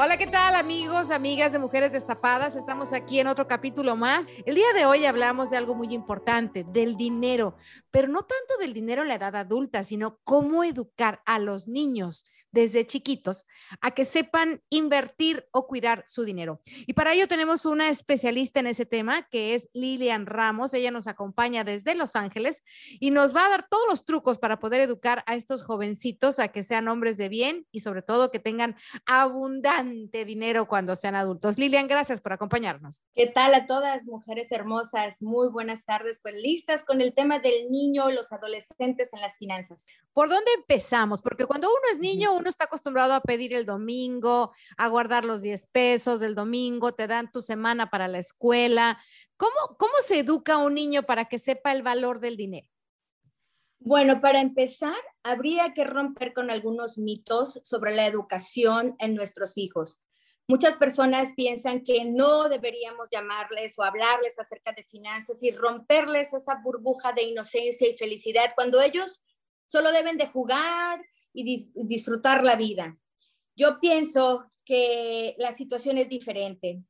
Hola, 0.00 0.16
¿qué 0.16 0.28
tal 0.28 0.54
amigos, 0.54 1.10
amigas 1.10 1.50
de 1.50 1.58
Mujeres 1.58 1.90
Destapadas? 1.90 2.54
Estamos 2.54 2.92
aquí 2.92 3.18
en 3.18 3.26
otro 3.26 3.48
capítulo 3.48 3.96
más. 3.96 4.28
El 4.46 4.54
día 4.54 4.72
de 4.72 4.86
hoy 4.86 5.04
hablamos 5.04 5.50
de 5.50 5.56
algo 5.56 5.74
muy 5.74 5.92
importante, 5.92 6.62
del 6.62 6.96
dinero, 6.96 7.56
pero 7.90 8.06
no 8.06 8.20
tanto 8.20 8.58
del 8.60 8.72
dinero 8.72 9.02
en 9.02 9.08
la 9.08 9.16
edad 9.16 9.34
adulta, 9.34 9.82
sino 9.82 10.20
cómo 10.22 10.62
educar 10.62 11.20
a 11.26 11.40
los 11.40 11.66
niños 11.66 12.26
desde 12.50 12.86
chiquitos 12.86 13.46
a 13.80 13.90
que 13.90 14.04
sepan 14.04 14.62
invertir 14.70 15.46
o 15.52 15.66
cuidar 15.66 16.04
su 16.06 16.24
dinero. 16.24 16.60
Y 16.86 16.94
para 16.94 17.12
ello 17.12 17.28
tenemos 17.28 17.66
una 17.66 17.88
especialista 17.88 18.60
en 18.60 18.66
ese 18.66 18.86
tema, 18.86 19.28
que 19.30 19.54
es 19.54 19.68
Lilian 19.72 20.26
Ramos. 20.26 20.74
Ella 20.74 20.90
nos 20.90 21.06
acompaña 21.06 21.64
desde 21.64 21.94
Los 21.94 22.16
Ángeles 22.16 22.62
y 23.00 23.10
nos 23.10 23.34
va 23.34 23.46
a 23.46 23.50
dar 23.50 23.68
todos 23.68 23.84
los 23.88 24.04
trucos 24.04 24.38
para 24.38 24.58
poder 24.58 24.80
educar 24.80 25.22
a 25.26 25.34
estos 25.34 25.62
jovencitos 25.62 26.38
a 26.38 26.48
que 26.48 26.62
sean 26.62 26.88
hombres 26.88 27.16
de 27.16 27.28
bien 27.28 27.66
y 27.72 27.80
sobre 27.80 28.02
todo 28.02 28.30
que 28.30 28.38
tengan 28.38 28.76
abundante 29.06 30.24
dinero 30.24 30.66
cuando 30.66 30.96
sean 30.96 31.14
adultos. 31.14 31.58
Lilian, 31.58 31.88
gracias 31.88 32.20
por 32.20 32.32
acompañarnos. 32.32 33.02
¿Qué 33.14 33.26
tal 33.26 33.54
a 33.54 33.66
todas 33.66 34.04
mujeres 34.04 34.50
hermosas? 34.52 35.20
Muy 35.20 35.48
buenas 35.48 35.84
tardes, 35.84 36.18
pues 36.22 36.34
listas 36.34 36.84
con 36.84 37.00
el 37.00 37.14
tema 37.14 37.38
del 37.38 37.70
niño, 37.70 38.10
los 38.10 38.30
adolescentes 38.32 39.12
en 39.12 39.20
las 39.20 39.36
finanzas. 39.36 39.84
¿Por 40.12 40.28
dónde 40.28 40.50
empezamos? 40.56 41.22
Porque 41.22 41.46
cuando 41.46 41.68
uno 41.68 41.78
es 41.92 41.98
niño, 41.98 42.34
uno 42.38 42.48
está 42.48 42.64
acostumbrado 42.64 43.12
a 43.12 43.20
pedir 43.20 43.54
el 43.54 43.66
domingo, 43.66 44.52
a 44.76 44.88
guardar 44.88 45.24
los 45.24 45.42
10 45.42 45.66
pesos 45.68 46.20
del 46.20 46.34
domingo, 46.34 46.92
te 46.92 47.06
dan 47.06 47.30
tu 47.30 47.42
semana 47.42 47.90
para 47.90 48.08
la 48.08 48.18
escuela. 48.18 48.98
¿Cómo, 49.36 49.76
cómo 49.78 49.92
se 50.04 50.20
educa 50.20 50.54
a 50.54 50.58
un 50.58 50.74
niño 50.74 51.02
para 51.02 51.26
que 51.26 51.38
sepa 51.38 51.72
el 51.72 51.82
valor 51.82 52.20
del 52.20 52.36
dinero? 52.36 52.68
Bueno, 53.80 54.20
para 54.20 54.40
empezar, 54.40 54.96
habría 55.22 55.72
que 55.72 55.84
romper 55.84 56.32
con 56.34 56.50
algunos 56.50 56.98
mitos 56.98 57.60
sobre 57.62 57.94
la 57.94 58.06
educación 58.06 58.96
en 58.98 59.14
nuestros 59.14 59.56
hijos. 59.56 59.98
Muchas 60.48 60.76
personas 60.76 61.28
piensan 61.36 61.84
que 61.84 62.06
no 62.06 62.48
deberíamos 62.48 63.08
llamarles 63.12 63.78
o 63.78 63.82
hablarles 63.82 64.38
acerca 64.38 64.72
de 64.72 64.82
finanzas 64.82 65.42
y 65.42 65.50
romperles 65.50 66.32
esa 66.32 66.54
burbuja 66.64 67.12
de 67.12 67.22
inocencia 67.24 67.86
y 67.88 67.96
felicidad 67.96 68.52
cuando 68.54 68.80
ellos 68.80 69.22
solo 69.66 69.92
deben 69.92 70.16
de 70.16 70.26
jugar 70.26 71.00
y 71.32 71.70
disfrutar 71.74 72.44
la 72.44 72.56
vida. 72.56 72.98
Yo 73.56 73.80
pienso 73.80 74.50
que 74.64 75.34
la 75.38 75.52
situación 75.52 75.98
es 75.98 76.08
diferente. 76.08 76.82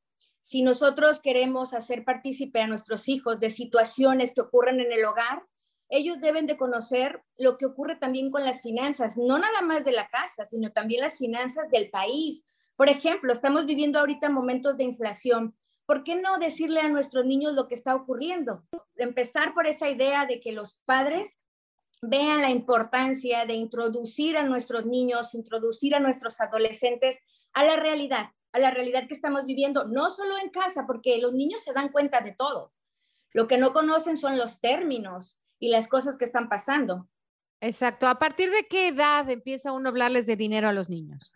Si 0.42 0.62
nosotros 0.62 1.20
queremos 1.20 1.74
hacer 1.74 2.04
partícipe 2.04 2.60
a 2.60 2.66
nuestros 2.66 3.08
hijos 3.08 3.38
de 3.38 3.50
situaciones 3.50 4.34
que 4.34 4.40
ocurren 4.40 4.80
en 4.80 4.92
el 4.92 5.04
hogar, 5.04 5.44
ellos 5.88 6.20
deben 6.20 6.46
de 6.46 6.56
conocer 6.56 7.22
lo 7.38 7.56
que 7.56 7.66
ocurre 7.66 7.96
también 7.96 8.30
con 8.30 8.44
las 8.44 8.60
finanzas, 8.60 9.16
no 9.16 9.38
nada 9.38 9.62
más 9.62 9.84
de 9.84 9.92
la 9.92 10.08
casa, 10.08 10.44
sino 10.44 10.70
también 10.72 11.00
las 11.00 11.16
finanzas 11.16 11.70
del 11.70 11.90
país. 11.90 12.44
Por 12.76 12.88
ejemplo, 12.88 13.32
estamos 13.32 13.64
viviendo 13.66 13.98
ahorita 13.98 14.28
momentos 14.28 14.76
de 14.76 14.84
inflación. 14.84 15.56
¿Por 15.86 16.04
qué 16.04 16.16
no 16.16 16.38
decirle 16.38 16.80
a 16.80 16.88
nuestros 16.88 17.24
niños 17.24 17.54
lo 17.54 17.66
que 17.66 17.74
está 17.74 17.94
ocurriendo? 17.94 18.64
Empezar 18.96 19.54
por 19.54 19.66
esa 19.66 19.88
idea 19.88 20.26
de 20.26 20.40
que 20.40 20.52
los 20.52 20.78
padres 20.84 21.37
vean 22.02 22.42
la 22.42 22.50
importancia 22.50 23.44
de 23.44 23.54
introducir 23.54 24.36
a 24.36 24.44
nuestros 24.44 24.86
niños, 24.86 25.34
introducir 25.34 25.94
a 25.94 26.00
nuestros 26.00 26.40
adolescentes 26.40 27.18
a 27.52 27.64
la 27.64 27.76
realidad, 27.76 28.30
a 28.52 28.58
la 28.58 28.70
realidad 28.70 29.08
que 29.08 29.14
estamos 29.14 29.46
viviendo, 29.46 29.86
no 29.88 30.10
solo 30.10 30.38
en 30.38 30.50
casa, 30.50 30.84
porque 30.86 31.18
los 31.18 31.32
niños 31.32 31.62
se 31.62 31.72
dan 31.72 31.90
cuenta 31.90 32.20
de 32.20 32.32
todo. 32.32 32.72
Lo 33.32 33.46
que 33.46 33.58
no 33.58 33.72
conocen 33.72 34.16
son 34.16 34.38
los 34.38 34.60
términos 34.60 35.38
y 35.58 35.70
las 35.70 35.88
cosas 35.88 36.16
que 36.16 36.24
están 36.24 36.48
pasando. 36.48 37.08
Exacto. 37.60 38.06
¿A 38.06 38.18
partir 38.18 38.50
de 38.50 38.66
qué 38.68 38.88
edad 38.88 39.28
empieza 39.28 39.72
uno 39.72 39.88
a 39.88 39.90
hablarles 39.90 40.26
de 40.26 40.36
dinero 40.36 40.68
a 40.68 40.72
los 40.72 40.88
niños? 40.88 41.32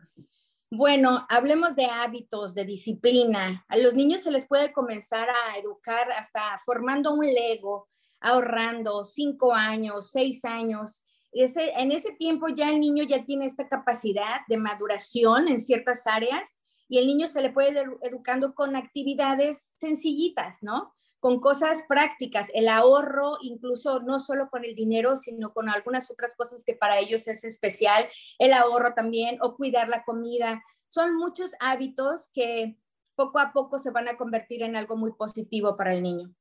Bueno, 0.70 1.26
hablemos 1.28 1.76
de 1.76 1.84
hábitos, 1.84 2.54
de 2.54 2.64
disciplina. 2.64 3.64
A 3.68 3.76
los 3.76 3.94
niños 3.94 4.22
se 4.22 4.30
les 4.30 4.46
puede 4.46 4.72
comenzar 4.72 5.28
a 5.28 5.58
educar 5.58 6.10
hasta 6.12 6.58
formando 6.64 7.12
un 7.12 7.26
Lego, 7.26 7.90
ahorrando 8.22 9.04
cinco 9.04 9.52
años, 9.52 10.10
seis 10.10 10.44
años. 10.44 11.04
Ese, 11.32 11.72
en 11.78 11.92
ese 11.92 12.12
tiempo 12.12 12.48
ya 12.48 12.70
el 12.70 12.80
niño 12.80 13.04
ya 13.04 13.24
tiene 13.24 13.46
esta 13.46 13.68
capacidad 13.68 14.40
de 14.48 14.56
maduración 14.56 15.48
en 15.48 15.60
ciertas 15.60 16.06
áreas 16.06 16.60
y 16.88 16.98
el 16.98 17.06
niño 17.06 17.26
se 17.26 17.40
le 17.40 17.50
puede 17.50 17.70
ir 17.70 17.90
educando 18.02 18.54
con 18.54 18.76
actividades 18.76 19.74
sencillitas, 19.80 20.58
¿no? 20.62 20.92
Con 21.20 21.40
cosas 21.40 21.82
prácticas, 21.88 22.48
el 22.52 22.68
ahorro, 22.68 23.38
incluso 23.40 24.00
no 24.00 24.20
solo 24.20 24.50
con 24.50 24.64
el 24.64 24.74
dinero, 24.74 25.16
sino 25.16 25.54
con 25.54 25.70
algunas 25.70 26.10
otras 26.10 26.34
cosas 26.36 26.64
que 26.64 26.74
para 26.74 26.98
ellos 26.98 27.26
es 27.28 27.44
especial, 27.44 28.06
el 28.38 28.52
ahorro 28.52 28.92
también, 28.92 29.38
o 29.40 29.56
cuidar 29.56 29.88
la 29.88 30.04
comida. 30.04 30.62
Son 30.88 31.16
muchos 31.16 31.52
hábitos 31.60 32.28
que 32.34 32.76
poco 33.14 33.38
a 33.38 33.52
poco 33.52 33.78
se 33.78 33.90
van 33.90 34.08
a 34.08 34.16
convertir 34.16 34.62
en 34.62 34.76
algo 34.76 34.96
muy 34.96 35.12
positivo 35.12 35.76
para 35.76 35.94
el 35.94 36.02
niño. 36.02 36.34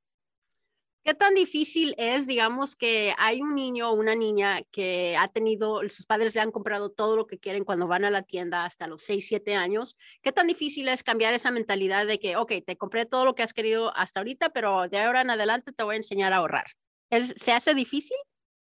¿Qué 1.03 1.15
tan 1.15 1.33
difícil 1.33 1.95
es, 1.97 2.27
digamos, 2.27 2.75
que 2.75 3.15
hay 3.17 3.41
un 3.41 3.55
niño 3.55 3.89
o 3.89 3.93
una 3.93 4.13
niña 4.13 4.61
que 4.71 5.17
ha 5.17 5.27
tenido, 5.29 5.81
sus 5.89 6.05
padres 6.05 6.35
le 6.35 6.41
han 6.41 6.51
comprado 6.51 6.91
todo 6.91 7.15
lo 7.15 7.25
que 7.25 7.39
quieren 7.39 7.63
cuando 7.63 7.87
van 7.87 8.05
a 8.05 8.11
la 8.11 8.21
tienda 8.21 8.65
hasta 8.65 8.85
los 8.85 9.01
6, 9.01 9.25
7 9.27 9.55
años? 9.55 9.97
¿Qué 10.21 10.31
tan 10.31 10.45
difícil 10.45 10.87
es 10.89 11.01
cambiar 11.01 11.33
esa 11.33 11.49
mentalidad 11.49 12.05
de 12.05 12.19
que, 12.19 12.35
ok, 12.35 12.53
te 12.63 12.77
compré 12.77 13.07
todo 13.07 13.25
lo 13.25 13.33
que 13.33 13.41
has 13.41 13.53
querido 13.53 13.95
hasta 13.97 14.19
ahorita, 14.19 14.49
pero 14.49 14.87
de 14.89 14.99
ahora 14.99 15.21
en 15.21 15.31
adelante 15.31 15.71
te 15.71 15.83
voy 15.83 15.95
a 15.95 15.97
enseñar 15.97 16.33
a 16.33 16.37
ahorrar? 16.37 16.67
¿Se 17.09 17.51
hace 17.51 17.73
difícil 17.73 18.17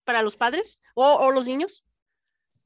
para 0.04 0.20
los 0.20 0.36
padres 0.36 0.78
o, 0.94 1.10
o 1.14 1.30
los 1.30 1.46
niños? 1.46 1.84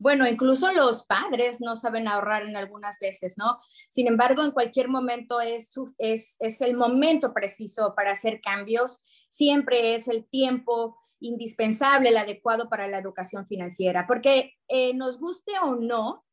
Bueno, 0.00 0.27
incluso 0.27 0.72
los 0.72 1.05
padres 1.05 1.61
no 1.61 1.77
saben 1.77 2.09
ahorrar 2.09 2.42
en 2.42 2.57
algunas 2.57 2.98
veces, 2.98 3.36
¿no? 3.36 3.60
Sin 3.91 4.09
embargo, 4.09 4.42
en 4.42 4.51
cualquier 4.51 4.89
momento 4.89 5.41
es, 5.42 5.72
es, 5.98 6.36
es 6.41 6.60
el 6.63 6.75
momento 6.75 7.33
preciso 7.33 7.95
para 7.95 8.13
hacer 8.13 8.41
cambios 8.41 9.03
siempre 9.30 9.95
es 9.95 10.09
el 10.09 10.27
tiempo 10.27 10.98
indispensable, 11.21 12.09
el 12.09 12.16
adecuado 12.16 12.69
para 12.69 12.89
la 12.89 12.98
educación 12.98 13.47
financiera, 13.47 14.07
porque 14.07 14.54
eh, 14.69 14.92
nos 14.95 15.19
guste 15.19 15.53
o 15.63 15.77
no, 15.77 16.25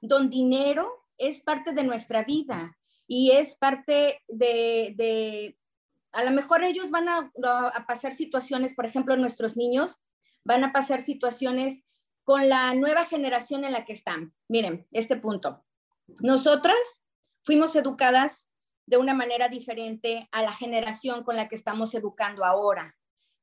don 0.00 0.30
dinero 0.30 1.06
es 1.18 1.40
parte 1.42 1.72
de 1.72 1.82
nuestra 1.82 2.24
vida 2.24 2.76
y 3.06 3.32
es 3.32 3.56
parte 3.56 4.22
de, 4.28 5.58
a 6.12 6.24
lo 6.24 6.30
mejor 6.30 6.62
ellos 6.62 6.90
van 6.90 7.08
a, 7.08 7.32
a 7.74 7.86
pasar 7.86 8.14
situaciones, 8.14 8.74
por 8.74 8.86
ejemplo, 8.86 9.16
nuestros 9.16 9.56
niños 9.56 10.00
van 10.44 10.62
a 10.62 10.72
pasar 10.72 11.02
situaciones 11.02 11.82
con 12.24 12.48
la 12.48 12.74
nueva 12.74 13.04
generación 13.04 13.64
en 13.64 13.72
la 13.72 13.84
que 13.84 13.92
están. 13.92 14.34
Miren, 14.48 14.86
este 14.90 15.16
punto. 15.16 15.64
Nosotras 16.20 17.04
fuimos 17.42 17.76
educadas 17.76 18.48
de 18.86 18.96
una 18.96 19.14
manera 19.14 19.48
diferente 19.48 20.28
a 20.32 20.42
la 20.42 20.52
generación 20.52 21.22
con 21.22 21.36
la 21.36 21.48
que 21.48 21.56
estamos 21.56 21.94
educando 21.94 22.44
ahora. 22.44 22.96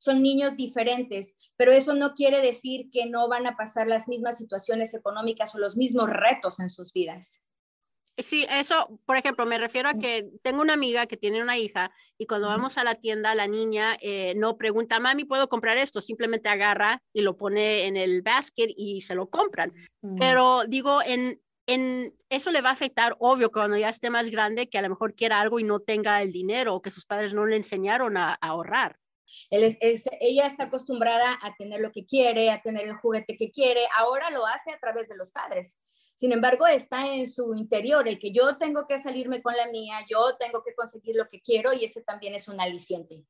son 0.03 0.23
niños 0.23 0.55
diferentes, 0.57 1.35
pero 1.55 1.71
eso 1.71 1.93
no 1.93 2.15
quiere 2.15 2.41
decir 2.41 2.89
que 2.91 3.05
no 3.05 3.29
van 3.29 3.45
a 3.45 3.55
pasar 3.55 3.87
las 3.87 4.07
mismas 4.07 4.39
situaciones 4.39 4.95
económicas 4.95 5.53
o 5.53 5.59
los 5.59 5.77
mismos 5.77 6.09
retos 6.09 6.59
en 6.59 6.69
sus 6.69 6.91
vidas. 6.91 7.39
Sí, 8.17 8.45
eso, 8.49 8.99
por 9.05 9.17
ejemplo, 9.17 9.45
me 9.45 9.57
refiero 9.57 9.89
a 9.89 9.93
que 9.95 10.29
tengo 10.43 10.61
una 10.61 10.73
amiga 10.73 11.07
que 11.07 11.17
tiene 11.17 11.41
una 11.41 11.57
hija 11.57 11.91
y 12.17 12.27
cuando 12.27 12.47
vamos 12.47 12.77
a 12.77 12.83
la 12.83 12.95
tienda, 12.95 13.33
la 13.35 13.47
niña 13.47 13.97
eh, 14.01 14.33
no 14.35 14.57
pregunta, 14.57 14.99
mami, 14.99 15.23
¿puedo 15.23 15.47
comprar 15.49 15.77
esto? 15.77 16.01
Simplemente 16.01 16.49
agarra 16.49 17.01
y 17.13 17.21
lo 17.21 17.37
pone 17.37 17.85
en 17.85 17.97
el 17.97 18.21
basket 18.21 18.67
y 18.75 19.01
se 19.01 19.15
lo 19.15 19.29
compran. 19.29 19.73
Mm. 20.01 20.17
Pero 20.19 20.65
digo, 20.67 21.01
en, 21.03 21.41
en 21.67 22.13
eso 22.29 22.51
le 22.51 22.61
va 22.61 22.69
a 22.69 22.73
afectar, 22.73 23.15
obvio, 23.19 23.51
cuando 23.51 23.77
ya 23.77 23.89
esté 23.89 24.09
más 24.09 24.29
grande, 24.29 24.69
que 24.69 24.77
a 24.77 24.81
lo 24.81 24.89
mejor 24.89 25.15
quiera 25.15 25.39
algo 25.39 25.59
y 25.59 25.63
no 25.63 25.79
tenga 25.79 26.21
el 26.21 26.31
dinero 26.31 26.75
o 26.75 26.81
que 26.81 26.91
sus 26.91 27.05
padres 27.05 27.33
no 27.33 27.45
le 27.45 27.55
enseñaron 27.55 28.17
a, 28.17 28.33
ahorrar. 28.41 28.97
ella 29.49 30.47
está 30.47 30.65
acostumbrada 30.65 31.39
a 31.41 31.55
tener 31.55 31.79
lo 31.79 31.91
que 31.91 32.05
quiere, 32.05 32.51
a 32.51 32.61
tener 32.61 32.87
el 32.87 32.95
juguete 32.95 33.37
que 33.37 33.51
quiere, 33.51 33.81
ahora 33.97 34.29
lo 34.31 34.45
hace 34.45 34.71
a 34.71 34.79
través 34.79 35.07
de 35.07 35.15
los 35.15 35.31
padres. 35.31 35.77
Sin 36.21 36.31
embargo, 36.31 36.67
está 36.67 37.07
en 37.07 37.27
su 37.27 37.55
interior 37.55 38.07
el 38.07 38.19
que 38.19 38.31
yo 38.31 38.55
tengo 38.55 38.85
que 38.85 38.99
salirme 38.99 39.41
con 39.41 39.55
la 39.57 39.71
mía, 39.71 40.05
yo 40.07 40.37
tengo 40.37 40.63
que 40.63 40.75
conseguir 40.75 41.15
lo 41.15 41.27
que 41.27 41.41
quiero 41.41 41.73
y 41.73 41.83
ese 41.83 42.03
también 42.03 42.35
es 42.35 42.47
un 42.47 42.61
aliciente. 42.61 43.25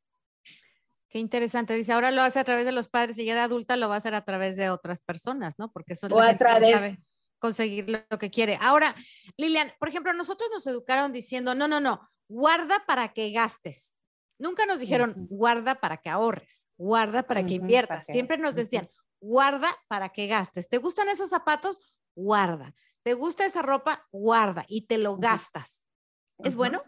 Qué 1.07 1.19
interesante. 1.19 1.73
Dice, 1.73 1.93
ahora 1.93 2.11
lo 2.11 2.21
hace 2.21 2.39
a 2.39 2.43
través 2.43 2.65
de 2.65 2.73
los 2.73 2.89
padres 2.89 3.17
y 3.17 3.23
ya 3.23 3.33
de 3.33 3.39
adulta 3.39 3.77
lo 3.77 3.87
va 3.87 3.95
a 3.95 3.99
hacer 3.99 4.13
a 4.13 4.25
través 4.25 4.57
de 4.57 4.69
otras 4.69 4.99
personas, 4.99 5.57
¿no? 5.57 5.71
Porque 5.71 5.93
eso 5.93 6.07
es 6.07 6.11
o 6.11 6.19
a 6.19 6.37
través 6.37 6.97
conseguir 7.39 7.87
lo 7.87 8.19
que 8.19 8.29
quiere. 8.29 8.57
Ahora, 8.59 8.93
Lilian, 9.37 9.71
por 9.79 9.87
ejemplo, 9.87 10.11
nosotros 10.11 10.49
nos 10.51 10.67
educaron 10.67 11.13
diciendo, 11.13 11.55
no, 11.55 11.69
no, 11.69 11.79
no, 11.79 12.09
guarda 12.27 12.83
para 12.85 13.13
que 13.13 13.31
gastes. 13.31 13.97
Nunca 14.37 14.65
nos 14.65 14.81
dijeron, 14.81 15.15
guarda 15.29 15.75
para 15.75 15.95
que 15.95 16.09
ahorres, 16.09 16.65
guarda 16.75 17.23
para 17.23 17.45
que 17.45 17.53
inviertas. 17.53 18.05
Siempre 18.05 18.37
nos 18.37 18.55
decían, 18.55 18.89
guarda 19.21 19.69
para 19.87 20.09
que 20.09 20.27
gastes. 20.27 20.67
¿Te 20.67 20.77
gustan 20.77 21.07
esos 21.07 21.29
zapatos? 21.29 21.79
Guarda. 22.15 22.73
¿Te 23.03 23.13
gusta 23.13 23.45
esa 23.45 23.61
ropa? 23.61 24.07
Guarda 24.11 24.65
y 24.67 24.81
te 24.87 24.97
lo 24.97 25.17
gastas. 25.17 25.83
¿Es 26.39 26.55
bueno? 26.55 26.83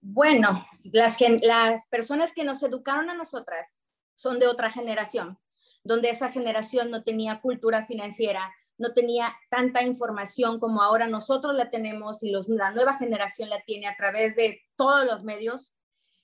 Bueno, 0.00 0.66
las, 0.82 1.16
las 1.42 1.86
personas 1.88 2.32
que 2.32 2.44
nos 2.44 2.62
educaron 2.62 3.08
a 3.08 3.14
nosotras 3.14 3.78
son 4.14 4.38
de 4.38 4.48
otra 4.48 4.70
generación, 4.70 5.38
donde 5.84 6.10
esa 6.10 6.30
generación 6.30 6.90
no 6.90 7.04
tenía 7.04 7.40
cultura 7.40 7.86
financiera, 7.86 8.52
no 8.78 8.92
tenía 8.94 9.34
tanta 9.48 9.82
información 9.82 10.58
como 10.58 10.82
ahora 10.82 11.06
nosotros 11.06 11.54
la 11.54 11.70
tenemos 11.70 12.22
y 12.22 12.30
los, 12.30 12.48
la 12.48 12.72
nueva 12.72 12.96
generación 12.96 13.48
la 13.48 13.62
tiene 13.62 13.86
a 13.86 13.96
través 13.96 14.34
de 14.34 14.60
todos 14.76 15.04
los 15.06 15.22
medios. 15.22 15.74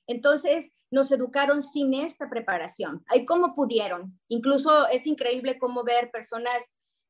Entonces, 0.06 0.72
nos 0.90 1.12
educaron 1.12 1.62
sin 1.62 1.94
esta 1.94 2.28
preparación. 2.30 3.04
Hay 3.08 3.24
como 3.24 3.54
pudieron. 3.54 4.18
Incluso 4.28 4.88
es 4.88 5.06
increíble 5.06 5.58
cómo 5.58 5.84
ver 5.84 6.10
personas 6.10 6.62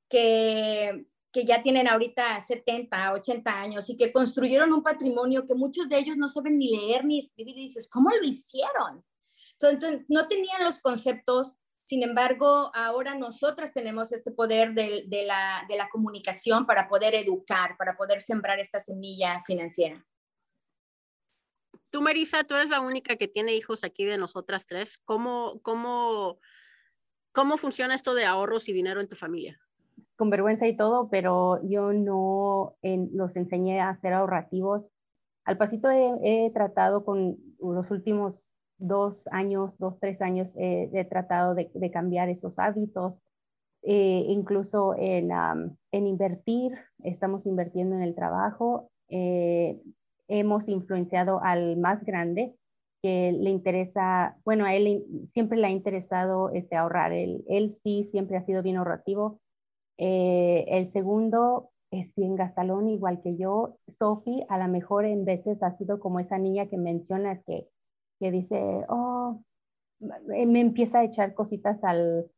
que, 0.08 1.06
que 1.32 1.44
ya 1.44 1.62
tienen 1.62 1.88
ahorita 1.88 2.44
70, 2.46 3.12
80 3.12 3.60
años 3.60 3.88
y 3.90 3.96
que 3.96 4.12
construyeron 4.12 4.72
un 4.72 4.82
patrimonio 4.82 5.46
que 5.46 5.54
muchos 5.54 5.88
de 5.88 5.98
ellos 5.98 6.16
no 6.16 6.28
saben 6.28 6.58
ni 6.58 6.76
leer 6.76 7.04
ni 7.04 7.20
escribir 7.20 7.58
y 7.58 7.62
dices, 7.62 7.88
¿cómo 7.88 8.10
lo 8.10 8.24
hicieron? 8.24 9.04
Entonces, 9.60 10.02
no 10.08 10.28
tenían 10.28 10.64
los 10.64 10.78
conceptos, 10.78 11.56
sin 11.84 12.02
embargo, 12.02 12.70
ahora 12.74 13.14
nosotras 13.14 13.72
tenemos 13.72 14.12
este 14.12 14.30
poder 14.30 14.74
de, 14.74 15.24
la, 15.26 15.64
de 15.68 15.76
la 15.76 15.88
comunicación 15.88 16.66
para 16.66 16.88
poder 16.88 17.14
educar, 17.14 17.76
para 17.76 17.96
poder 17.96 18.20
sembrar 18.20 18.58
esta 18.58 18.78
semilla 18.78 19.42
financiera. 19.46 20.06
Tú, 21.90 22.02
Marisa, 22.02 22.44
tú 22.44 22.54
eres 22.54 22.68
la 22.68 22.80
única 22.80 23.16
que 23.16 23.26
tiene 23.26 23.54
hijos 23.54 23.84
aquí 23.84 24.04
de 24.04 24.18
nosotras 24.18 24.66
tres. 24.66 24.98
¿Cómo, 24.98 25.60
cómo, 25.62 26.38
cómo 27.32 27.56
funciona 27.56 27.94
esto 27.94 28.14
de 28.14 28.26
ahorros 28.26 28.68
y 28.68 28.74
dinero 28.74 29.00
en 29.00 29.08
tu 29.08 29.16
familia? 29.16 29.58
Con 30.18 30.30
vergüenza 30.30 30.66
y 30.66 30.76
todo, 30.76 31.08
pero 31.10 31.62
yo 31.62 31.92
no 31.92 32.74
los 32.82 33.36
enseñé 33.36 33.80
a 33.80 33.96
ser 34.00 34.12
ahorrativos. 34.14 34.90
Al 35.44 35.56
pasito 35.56 35.88
he, 35.90 36.50
tratado 36.52 37.04
con 37.04 37.38
los 37.60 37.90
últimos 37.92 38.52
dos 38.78 39.28
años, 39.28 39.78
dos, 39.78 39.98
tres 40.00 40.20
años, 40.20 40.52
he 40.56 41.06
tratado 41.08 41.54
de, 41.54 41.90
cambiar 41.92 42.28
esos 42.28 42.58
hábitos, 42.58 43.20
eh, 43.82 44.24
incluso 44.28 44.96
en, 44.98 45.30
en, 45.92 46.06
invertir, 46.08 46.76
estamos 47.04 47.46
invirtiendo 47.46 47.94
en 47.94 48.02
el 48.02 48.16
trabajo, 48.16 48.90
eh, 49.08 49.80
hemos 50.26 50.68
influenciado 50.68 51.40
al 51.44 51.76
más 51.76 52.04
grande 52.04 52.56
que 53.02 53.30
le 53.30 53.50
interesa, 53.50 54.36
bueno, 54.44 54.64
a 54.64 54.74
él 54.74 55.04
siempre 55.26 55.58
le 55.58 55.68
ha 55.68 55.70
interesado 55.70 56.50
este, 56.50 56.74
ahorrar, 56.74 57.12
él, 57.12 57.44
él 57.48 57.70
sí 57.70 58.02
siempre 58.02 58.36
ha 58.36 58.44
sido 58.44 58.64
bien 58.64 58.78
ahorrativo, 58.78 59.40
eh, 59.98 60.64
el 60.68 60.86
segundo 60.86 61.70
es 61.90 62.14
bien 62.14 62.36
gastalón, 62.36 62.88
igual 62.88 63.20
que 63.20 63.36
yo. 63.36 63.76
Sophie, 63.86 64.46
a 64.48 64.58
lo 64.58 64.68
mejor 64.68 65.04
en 65.04 65.24
veces 65.24 65.62
ha 65.62 65.76
sido 65.76 66.00
como 66.00 66.20
esa 66.20 66.38
niña 66.38 66.66
que 66.66 66.78
mencionas 66.78 67.42
que, 67.44 67.68
que 68.18 68.30
dice, 68.30 68.84
oh, 68.88 69.42
me 70.00 70.60
empieza 70.60 71.00
a 71.00 71.04
echar 71.04 71.34
cositas 71.34 71.82
al, 71.82 72.30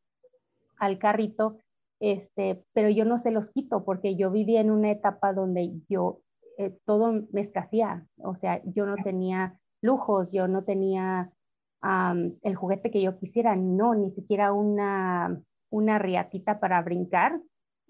al 0.78 0.98
carrito, 0.98 1.58
este, 2.00 2.64
pero 2.72 2.88
yo 2.88 3.04
no 3.04 3.18
se 3.18 3.30
los 3.30 3.50
quito 3.50 3.84
porque 3.84 4.16
yo 4.16 4.30
vivía 4.30 4.60
en 4.60 4.70
una 4.70 4.90
etapa 4.90 5.32
donde 5.32 5.80
yo 5.88 6.22
eh, 6.56 6.76
todo 6.84 7.26
me 7.30 7.40
escasía, 7.40 8.06
o 8.16 8.34
sea, 8.34 8.62
yo 8.64 8.86
no 8.86 8.96
tenía 8.96 9.58
lujos, 9.82 10.32
yo 10.32 10.48
no 10.48 10.64
tenía 10.64 11.32
el 12.42 12.54
juguete 12.56 12.90
que 12.90 13.00
yo 13.00 13.16
quisiera, 13.16 13.56
no, 13.56 13.94
ni 13.94 14.10
siquiera 14.10 14.52
una, 14.52 15.40
una 15.70 15.98
riatita 15.98 16.60
para 16.60 16.82
brincar, 16.82 17.40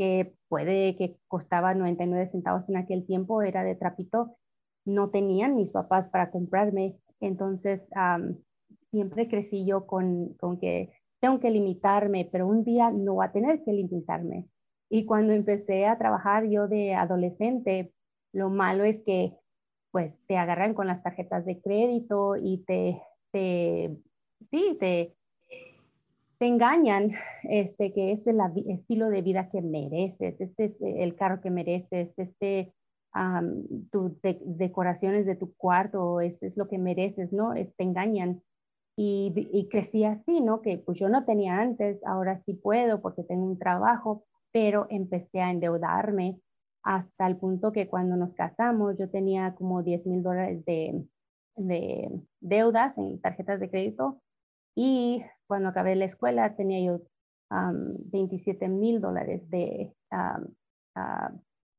que 0.00 0.32
puede 0.48 0.96
que 0.96 1.18
costaba 1.28 1.74
99 1.74 2.26
centavos 2.26 2.70
en 2.70 2.78
aquel 2.78 3.04
tiempo, 3.04 3.42
era 3.42 3.62
de 3.64 3.74
trapito, 3.74 4.38
no 4.86 5.10
tenían 5.10 5.56
mis 5.56 5.72
papás 5.72 6.08
para 6.08 6.30
comprarme. 6.30 6.96
Entonces, 7.20 7.82
siempre 8.90 9.28
crecí 9.28 9.66
yo 9.66 9.86
con, 9.86 10.32
con 10.40 10.58
que 10.58 10.90
tengo 11.20 11.38
que 11.38 11.50
limitarme, 11.50 12.26
pero 12.32 12.46
un 12.46 12.64
día 12.64 12.90
no 12.90 13.16
va 13.16 13.26
a 13.26 13.32
tener 13.32 13.62
que 13.62 13.74
limitarme. 13.74 14.46
Y 14.88 15.04
cuando 15.04 15.34
empecé 15.34 15.84
a 15.84 15.98
trabajar 15.98 16.46
yo 16.48 16.66
de 16.66 16.94
adolescente, 16.94 17.92
lo 18.32 18.48
malo 18.48 18.84
es 18.84 19.02
que 19.04 19.36
pues 19.90 20.18
te 20.26 20.38
agarran 20.38 20.72
con 20.72 20.86
las 20.86 21.02
tarjetas 21.02 21.44
de 21.44 21.60
crédito 21.60 22.36
y 22.36 22.64
te, 22.64 23.02
te 23.32 23.98
sí, 24.50 24.78
te, 24.80 25.14
te 26.40 26.46
engañan 26.46 27.12
este, 27.42 27.92
que 27.92 28.12
es 28.12 28.26
el 28.26 28.40
estilo 28.66 29.10
de 29.10 29.20
vida 29.20 29.50
que 29.50 29.60
mereces, 29.60 30.40
este 30.40 30.64
es 30.64 30.76
el 30.80 31.14
carro 31.14 31.42
que 31.42 31.50
mereces, 31.50 32.18
este, 32.18 32.72
tus 33.92 34.18
decoraciones 34.22 35.26
de 35.26 35.36
tu 35.36 35.54
cuarto, 35.54 36.22
es, 36.22 36.42
es 36.42 36.56
lo 36.56 36.66
que 36.66 36.78
mereces, 36.78 37.30
¿no? 37.30 37.52
Es, 37.52 37.76
te 37.76 37.84
engañan. 37.84 38.42
Y, 38.96 39.32
y, 39.52 39.68
crecí 39.68 40.04
así, 40.04 40.40
¿no? 40.40 40.62
Que 40.62 40.78
pues 40.78 40.98
yo 40.98 41.08
no 41.08 41.24
tenía 41.24 41.58
antes, 41.58 42.02
ahora 42.04 42.42
sí 42.44 42.54
puedo 42.54 43.00
porque 43.00 43.22
tengo 43.22 43.44
un 43.44 43.58
trabajo, 43.58 44.24
pero 44.50 44.86
empecé 44.90 45.40
a 45.40 45.50
endeudarme 45.50 46.40
hasta 46.82 47.26
el 47.26 47.36
punto 47.36 47.72
que 47.72 47.86
cuando 47.86 48.16
nos 48.16 48.34
casamos 48.34 48.98
yo 48.98 49.10
tenía 49.10 49.54
como 49.54 49.82
10 49.82 50.06
mil 50.06 50.22
dólares 50.22 50.64
de, 50.64 51.04
de 51.56 52.10
deudas 52.40 52.96
en 52.98 53.20
tarjetas 53.20 53.60
de 53.60 53.70
crédito 53.70 54.20
y 54.74 55.22
cuando 55.50 55.68
acabé 55.68 55.96
la 55.96 56.04
escuela 56.04 56.54
tenía 56.54 56.78
yo 56.80 57.00
27 57.50 58.68
mil 58.68 59.00
dólares 59.00 59.42
de 59.50 59.92
um, 60.12 60.54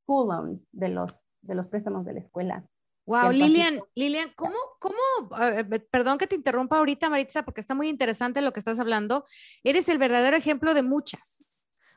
school 0.03 0.27
loans 0.27 0.67
de 0.73 0.89
los, 0.89 1.23
de 1.41 1.55
los 1.55 1.69
préstamos 1.69 2.05
de 2.05 2.11
la 2.11 2.19
escuela. 2.19 2.65
Wow, 3.05 3.31
Lilian, 3.31 3.79
Lilian, 3.95 4.29
¿cómo, 4.35 4.57
cómo, 4.79 4.95
perdón 5.89 6.17
que 6.17 6.27
te 6.27 6.35
interrumpa 6.35 6.79
ahorita, 6.79 7.09
Maritza, 7.09 7.43
porque 7.43 7.61
está 7.61 7.73
muy 7.73 7.87
interesante 7.87 8.41
lo 8.41 8.51
que 8.51 8.59
estás 8.59 8.77
hablando. 8.77 9.23
Eres 9.63 9.87
el 9.87 9.97
verdadero 9.97 10.35
ejemplo 10.35 10.73
de 10.73 10.83
muchas, 10.83 11.45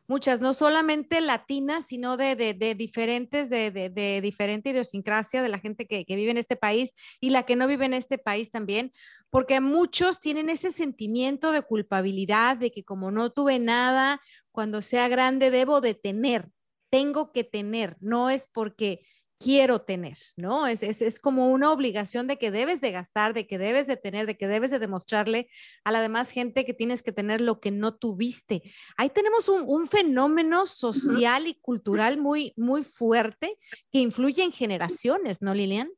muchas, 0.06 0.40
no 0.40 0.54
solamente 0.54 1.20
latinas, 1.20 1.87
sino 1.87 2.16
de, 2.16 2.37
de, 2.37 2.75
diferentes, 2.75 3.50
de, 3.50 3.70
de, 3.70 4.20
diferente 4.20 4.70
idiosincrasia 4.70 5.42
de 5.42 5.49
la 5.49 5.58
gente 5.58 5.87
que, 5.87 6.04
que, 6.04 6.16
vive 6.16 6.30
en 6.30 6.38
este 6.38 6.56
país 6.56 6.92
y 7.20 7.30
la 7.30 7.44
que 7.44 7.56
no 7.56 7.66
vive 7.66 7.87
en 7.87 7.94
este 7.94 8.18
país 8.18 8.50
también, 8.50 8.92
porque 9.30 9.61
muchos 9.61 10.20
tienen 10.20 10.50
ese 10.50 10.73
sentimiento 10.73 11.52
de 11.52 11.62
culpabilidad, 11.62 12.56
de 12.56 12.70
que 12.70 12.84
como 12.84 13.11
no 13.11 13.30
tuve 13.30 13.58
nada, 13.58 14.20
cuando 14.52 14.82
sea 14.82 15.08
grande 15.08 15.50
debo 15.50 15.80
de 15.80 15.94
tener, 15.94 16.50
tengo 16.90 17.32
que 17.32 17.44
tener, 17.44 17.96
no 18.00 18.30
es 18.30 18.49
porque 18.52 19.04
quiero 19.44 19.82
tener, 19.82 20.16
¿no? 20.36 20.66
Es, 20.66 20.82
es, 20.82 21.02
es, 21.02 21.20
como 21.20 21.50
una 21.50 21.70
obligación 21.70 22.26
de 22.26 22.38
que 22.38 22.50
debes 22.50 22.80
de 22.80 22.92
gastar, 22.92 23.34
de 23.34 23.46
que 23.46 23.58
debes 23.58 23.86
de 23.86 23.98
tener, 23.98 24.26
de 24.26 24.38
que 24.38 24.48
debes 24.48 24.70
de 24.70 24.78
demostrarle 24.78 25.50
a 25.84 25.92
la 25.92 26.00
demás 26.00 26.30
gente 26.30 26.64
que 26.64 26.72
tienes 26.72 27.02
que 27.02 27.12
tener 27.12 27.42
lo 27.42 27.60
que 27.60 27.70
no 27.70 27.94
tuviste. 27.94 28.62
Ahí 28.96 29.10
tenemos 29.10 29.50
un, 29.50 29.64
un 29.66 29.86
fenómeno 29.86 30.66
social 30.66 31.46
y 31.46 31.54
cultural 31.54 32.16
muy, 32.16 32.54
muy 32.56 32.84
fuerte 32.84 33.58
que 33.92 33.98
influye 33.98 34.42
en 34.42 34.52
generaciones, 34.52 35.42
¿no, 35.42 35.52
Lilian? 35.52 35.90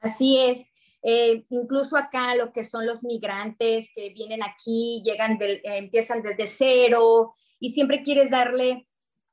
Así 0.00 0.38
es. 0.38 0.72
Eh, 1.02 1.44
incluso 1.50 1.96
acá 1.96 2.36
lo 2.36 2.52
que 2.52 2.62
son 2.62 2.86
los 2.86 3.02
migrantes 3.02 3.88
que 3.96 4.10
vienen 4.10 4.44
aquí, 4.44 5.02
llegan, 5.04 5.38
del, 5.38 5.56
eh, 5.56 5.78
empiezan 5.78 6.22
desde 6.22 6.46
cero 6.46 7.32
y 7.58 7.70
siempre 7.70 8.04
quieres 8.04 8.30
darle 8.30 8.86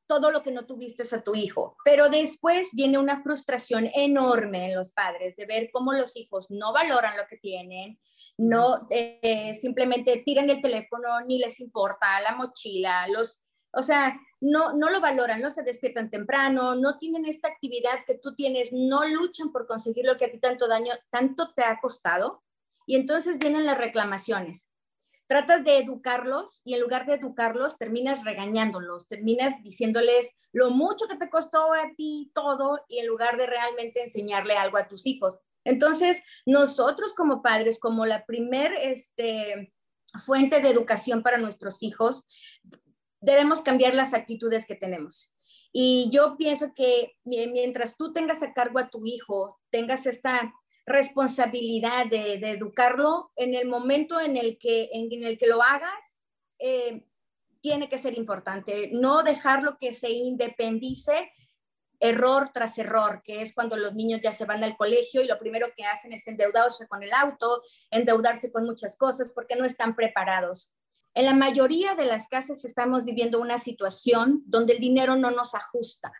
todo 0.09 0.31
lo 0.31 0.41
que 0.41 0.51
no 0.51 0.65
tuviste 0.65 1.03
a 1.15 1.21
tu 1.21 1.35
hijo. 1.35 1.75
Pero 1.85 2.09
después 2.09 2.67
viene 2.73 2.97
una 2.97 3.21
frustración 3.21 3.87
enorme 3.93 4.65
en 4.65 4.75
los 4.75 4.91
padres 4.91 5.35
de 5.35 5.45
ver 5.45 5.69
cómo 5.71 5.93
los 5.93 6.17
hijos 6.17 6.47
no 6.49 6.73
valoran 6.73 7.15
lo 7.15 7.27
que 7.27 7.37
tienen, 7.37 7.99
no 8.35 8.87
eh, 8.89 9.55
simplemente 9.61 10.23
tiran 10.25 10.49
el 10.49 10.63
teléfono, 10.63 11.21
ni 11.27 11.37
les 11.37 11.59
importa 11.59 12.19
la 12.21 12.35
mochila, 12.35 13.07
los, 13.07 13.39
o 13.71 13.83
sea, 13.83 14.19
no, 14.41 14.73
no 14.73 14.89
lo 14.89 14.99
valoran, 14.99 15.41
no 15.41 15.51
se 15.51 15.61
despiertan 15.61 16.09
temprano, 16.09 16.73
no 16.73 16.97
tienen 16.97 17.25
esta 17.25 17.47
actividad 17.47 18.03
que 18.07 18.17
tú 18.17 18.33
tienes, 18.35 18.69
no 18.71 19.07
luchan 19.07 19.51
por 19.51 19.67
conseguir 19.67 20.05
lo 20.05 20.17
que 20.17 20.25
a 20.25 20.31
ti 20.31 20.39
tanto 20.39 20.67
daño, 20.67 20.93
tanto 21.11 21.53
te 21.53 21.63
ha 21.63 21.79
costado. 21.79 22.41
Y 22.87 22.95
entonces 22.95 23.37
vienen 23.37 23.67
las 23.67 23.77
reclamaciones 23.77 24.68
tratas 25.29 25.63
de 25.63 25.77
educarlos 25.77 26.59
y 26.65 26.73
en 26.73 26.81
lugar 26.81 27.05
de 27.05 27.13
educarlos 27.13 27.77
terminas 27.77 28.23
regañándolos, 28.23 29.07
terminas 29.07 29.61
diciéndoles 29.61 30.27
lo 30.51 30.71
mucho 30.71 31.07
que 31.07 31.17
te 31.17 31.29
costó 31.29 31.71
a 31.71 31.93
ti 31.95 32.31
todo 32.33 32.79
y 32.87 32.97
en 32.97 33.05
lugar 33.05 33.37
de 33.37 33.45
realmente 33.45 34.03
enseñarle 34.03 34.55
algo 34.55 34.79
a 34.79 34.87
tus 34.87 35.05
hijos. 35.05 35.39
Entonces, 35.63 36.17
nosotros 36.47 37.13
como 37.13 37.43
padres, 37.43 37.79
como 37.79 38.07
la 38.07 38.25
primer 38.25 38.73
este, 38.73 39.71
fuente 40.25 40.61
de 40.61 40.69
educación 40.71 41.21
para 41.21 41.37
nuestros 41.37 41.83
hijos, 41.83 42.25
debemos 43.21 43.61
cambiar 43.61 43.93
las 43.93 44.15
actitudes 44.15 44.65
que 44.65 44.75
tenemos. 44.75 45.31
Y 45.71 46.09
yo 46.11 46.37
pienso 46.37 46.73
que 46.73 47.13
mientras 47.23 47.97
tú 47.97 48.13
tengas 48.13 48.41
a 48.41 48.53
cargo 48.53 48.79
a 48.79 48.89
tu 48.89 49.05
hijo, 49.05 49.59
tengas 49.69 50.07
esta 50.07 50.55
responsabilidad 50.89 52.07
de, 52.07 52.33
educarlo 52.33 53.31
en 53.35 53.53
el 53.53 53.67
momento 53.67 54.19
en 54.19 54.35
el 54.35 54.57
que, 54.57 54.89
en, 54.91 55.23
el 55.23 55.37
que 55.37 55.47
lo 55.47 55.61
hagas, 55.61 56.03
eh, 56.57 57.05
tiene 57.61 57.87
que 57.89 57.99
ser 57.99 58.17
importante. 58.17 58.89
No 58.91 59.23
dejarlo 59.23 59.77
que 59.79 59.93
se 59.93 60.09
independice 60.09 61.31
error 61.99 62.51
tras 62.53 62.77
error, 62.77 63.21
que 63.23 63.41
es 63.41 63.53
cuando 63.53 63.77
los 63.77 63.93
niños 63.93 64.21
ya 64.21 64.33
se 64.33 64.45
van 64.45 64.63
al 64.63 64.77
colegio 64.77 65.21
y 65.21 65.27
lo 65.27 65.37
primero 65.37 65.67
que 65.75 65.85
hacen 65.85 66.13
es 66.13 66.25
endeudarse 66.27 66.87
con 66.87 67.03
el 67.03 67.13
auto, 67.13 67.61
endeudarse 67.91 68.51
con 68.51 68.65
muchas 68.65 68.97
cosas 68.97 69.31
porque 69.33 69.55
no 69.55 69.65
están 69.65 69.95
preparados. 69.95 70.71
En 71.13 71.25
la 71.25 71.33
mayoría 71.33 71.95
de 71.95 72.05
las 72.05 72.27
casas 72.27 72.63
estamos 72.63 73.03
viviendo 73.03 73.41
una 73.41 73.57
situación 73.57 74.41
donde 74.45 74.73
el 74.73 74.79
dinero 74.79 75.15
no 75.15 75.31
nos 75.31 75.53
ajusta 75.53 76.11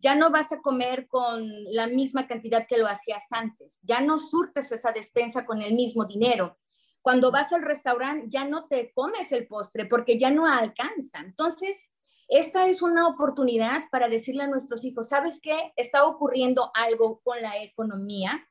ya 0.00 0.14
no 0.14 0.30
vas 0.30 0.50
a 0.52 0.60
comer 0.60 1.06
con 1.08 1.48
la 1.72 1.86
misma 1.86 2.26
cantidad 2.26 2.66
que 2.66 2.78
lo 2.78 2.86
hacías 2.86 3.24
antes, 3.30 3.78
ya 3.82 4.00
no 4.00 4.18
surtes 4.18 4.72
esa 4.72 4.92
despensa 4.92 5.44
con 5.44 5.62
el 5.62 5.74
mismo 5.74 6.04
dinero. 6.06 6.56
Cuando 7.02 7.30
vas 7.30 7.52
al 7.52 7.62
restaurante 7.62 8.26
ya 8.28 8.44
no 8.44 8.66
te 8.66 8.92
comes 8.92 9.32
el 9.32 9.46
postre 9.46 9.86
porque 9.86 10.18
ya 10.18 10.30
no 10.30 10.46
alcanza. 10.46 11.20
Entonces, 11.20 11.88
esta 12.28 12.66
es 12.66 12.82
una 12.82 13.08
oportunidad 13.08 13.84
para 13.90 14.08
decirle 14.08 14.44
a 14.44 14.48
nuestros 14.48 14.84
hijos, 14.84 15.08
¿sabes 15.08 15.40
qué? 15.42 15.72
Está 15.76 16.04
ocurriendo 16.04 16.70
algo 16.74 17.18
con 17.24 17.40
la 17.42 17.62
economía. 17.62 18.42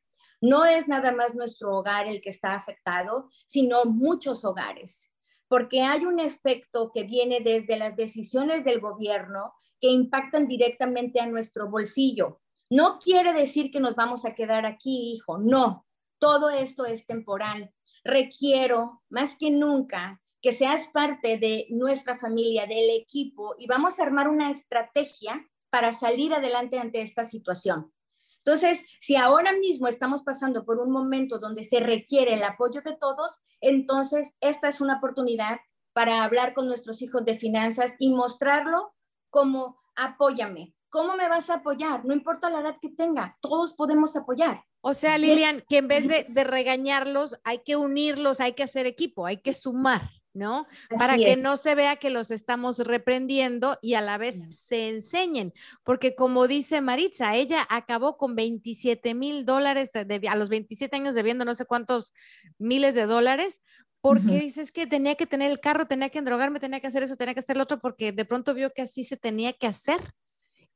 No 0.41 0.65
es 0.65 0.87
nada 0.87 1.11
más 1.11 1.35
nuestro 1.35 1.77
hogar 1.77 2.07
el 2.07 2.21
que 2.21 2.29
está 2.29 2.55
afectado, 2.55 3.29
sino 3.47 3.85
muchos 3.85 4.43
hogares, 4.45 5.09
porque 5.47 5.81
hay 5.81 6.05
un 6.05 6.19
efecto 6.19 6.91
que 6.93 7.03
viene 7.03 7.39
desde 7.41 7.77
las 7.77 7.95
decisiones 7.95 8.63
del 8.63 8.79
gobierno 8.79 9.53
que 9.79 9.89
impactan 9.89 10.47
directamente 10.47 11.19
a 11.19 11.27
nuestro 11.27 11.69
bolsillo. 11.69 12.41
No 12.69 12.99
quiere 12.99 13.33
decir 13.33 13.71
que 13.71 13.79
nos 13.79 13.95
vamos 13.95 14.25
a 14.25 14.35
quedar 14.35 14.65
aquí, 14.65 15.13
hijo, 15.13 15.37
no, 15.37 15.85
todo 16.19 16.49
esto 16.49 16.85
es 16.85 17.05
temporal. 17.05 17.73
Requiero 18.03 19.01
más 19.09 19.35
que 19.35 19.51
nunca 19.51 20.21
que 20.41 20.53
seas 20.53 20.87
parte 20.87 21.37
de 21.37 21.67
nuestra 21.69 22.17
familia, 22.17 22.65
del 22.65 22.89
equipo, 22.91 23.55
y 23.57 23.67
vamos 23.67 23.99
a 23.99 24.03
armar 24.03 24.29
una 24.29 24.51
estrategia 24.51 25.45
para 25.69 25.93
salir 25.93 26.33
adelante 26.33 26.79
ante 26.79 27.01
esta 27.01 27.23
situación. 27.23 27.91
Entonces, 28.37 28.79
si 29.01 29.15
ahora 29.15 29.51
mismo 29.53 29.87
estamos 29.87 30.23
pasando 30.23 30.65
por 30.65 30.79
un 30.79 30.91
momento 30.91 31.39
donde 31.39 31.65
se 31.65 31.81
requiere 31.81 32.35
el 32.35 32.43
apoyo 32.43 32.81
de 32.81 32.95
todos, 32.95 33.39
entonces 33.59 34.33
esta 34.39 34.69
es 34.69 34.79
una 34.79 34.97
oportunidad 34.97 35.59
para 35.93 36.23
hablar 36.23 36.53
con 36.53 36.67
nuestros 36.67 37.01
hijos 37.01 37.25
de 37.25 37.37
finanzas 37.37 37.91
y 37.99 38.13
mostrarlo 38.13 38.93
como 39.29 39.79
apóyame. 39.95 40.73
¿Cómo 40.89 41.15
me 41.15 41.29
vas 41.29 41.49
a 41.49 41.55
apoyar? 41.55 42.03
No 42.03 42.13
importa 42.13 42.49
la 42.49 42.61
edad 42.61 42.77
que 42.81 42.89
tenga, 42.89 43.37
todos 43.41 43.75
podemos 43.75 44.15
apoyar. 44.15 44.63
O 44.81 44.93
sea, 44.93 45.17
Lilian, 45.17 45.63
que 45.69 45.77
en 45.77 45.87
vez 45.87 46.07
de, 46.07 46.43
regañarlos, 46.43 47.37
hay 47.43 47.59
que 47.59 47.75
unirlos, 47.75 48.39
hay 48.39 48.53
que 48.53 48.63
hacer 48.63 48.85
equipo, 48.85 49.25
hay 49.25 49.37
que 49.37 49.53
sumar, 49.53 50.09
¿no? 50.33 50.67
Para 50.97 51.17
que 51.17 51.35
no 51.35 51.57
se 51.57 51.75
vea 51.75 51.97
que 51.97 52.09
los 52.09 52.31
estamos 52.31 52.79
reprendiendo 52.79 53.77
y 53.81 53.95
a 53.95 54.01
la 54.01 54.17
vez 54.17 54.39
se 54.49 54.87
enseñen. 54.87 55.53
Porque 55.83 56.15
como 56.15 56.47
dice 56.47 56.79
Maritza, 56.79 57.35
ella 57.35 57.67
acabó 57.69 58.17
con 58.17 58.35
27 58.35 59.13
mil 59.15 59.45
dólares, 59.45 59.91
a 59.95 60.35
los 60.35 60.49
27 60.49 60.95
años 60.95 61.13
debiendo 61.13 61.43
no 61.43 61.55
sé 61.55 61.65
cuántos 61.65 62.13
miles 62.57 62.95
de 62.95 63.05
dólares, 63.05 63.59
porque 64.01 64.39
dices 64.39 64.71
que 64.71 64.87
tenía 64.87 65.15
que 65.15 65.27
tener 65.27 65.51
el 65.51 65.59
carro, 65.59 65.85
tenía 65.85 66.09
que 66.09 66.19
endrogarme, 66.19 66.59
tenía 66.59 66.79
que 66.79 66.87
hacer 66.87 67.03
eso, 67.03 67.17
tenía 67.17 67.33
que 67.33 67.41
hacer 67.41 67.57
lo 67.57 67.63
otro, 67.63 67.79
porque 67.79 68.11
de 68.11 68.25
pronto 68.25 68.53
vio 68.53 68.71
que 68.71 68.81
así 68.81 69.03
se 69.03 69.17
tenía 69.17 69.53
que 69.53 69.67
hacer, 69.67 69.99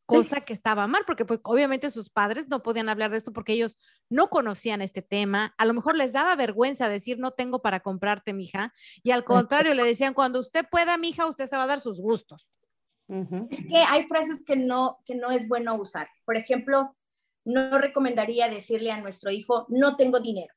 cosa 0.06 0.42
que 0.42 0.52
estaba 0.52 0.86
mal, 0.88 1.04
porque 1.08 1.24
pues, 1.24 1.40
obviamente 1.44 1.90
sus 1.90 2.10
padres 2.10 2.50
no 2.50 2.62
podían 2.62 2.90
hablar 2.90 3.12
de 3.12 3.18
esto 3.18 3.32
porque 3.32 3.54
ellos 3.54 3.78
no 4.10 4.30
conocían 4.30 4.82
este 4.82 5.02
tema, 5.02 5.56
a 5.58 5.66
lo 5.66 5.74
mejor 5.74 5.96
les 5.96 6.12
daba 6.12 6.36
vergüenza 6.36 6.90
decir 6.90 7.20
no 7.20 7.32
tengo 7.32 7.62
para 7.62 7.80
comprarte, 7.80 8.34
mija, 8.34 8.74
y 9.02 9.12
al 9.12 9.24
contrario 9.24 9.74
le 9.74 9.84
decían 9.84 10.14
cuando 10.14 10.40
usted 10.40 10.66
pueda, 10.70 10.98
mija, 10.98 11.26
usted 11.26 11.48
se 11.48 11.56
va 11.56 11.64
a 11.64 11.68
dar 11.68 11.80
sus 11.80 12.02
gustos. 12.02 12.52
Es 13.50 13.66
que 13.68 13.78
hay 13.78 14.08
frases 14.08 14.44
que 14.46 14.56
no, 14.56 14.98
que 15.06 15.14
no 15.14 15.30
es 15.30 15.48
bueno 15.48 15.76
usar. 15.76 16.08
Por 16.26 16.36
ejemplo, 16.36 16.96
no 17.46 17.78
recomendaría 17.78 18.50
decirle 18.50 18.92
a 18.92 19.02
nuestro 19.02 19.30
hijo, 19.30 19.68
no 19.70 19.98
tengo 19.98 20.20
dinero 20.20 20.54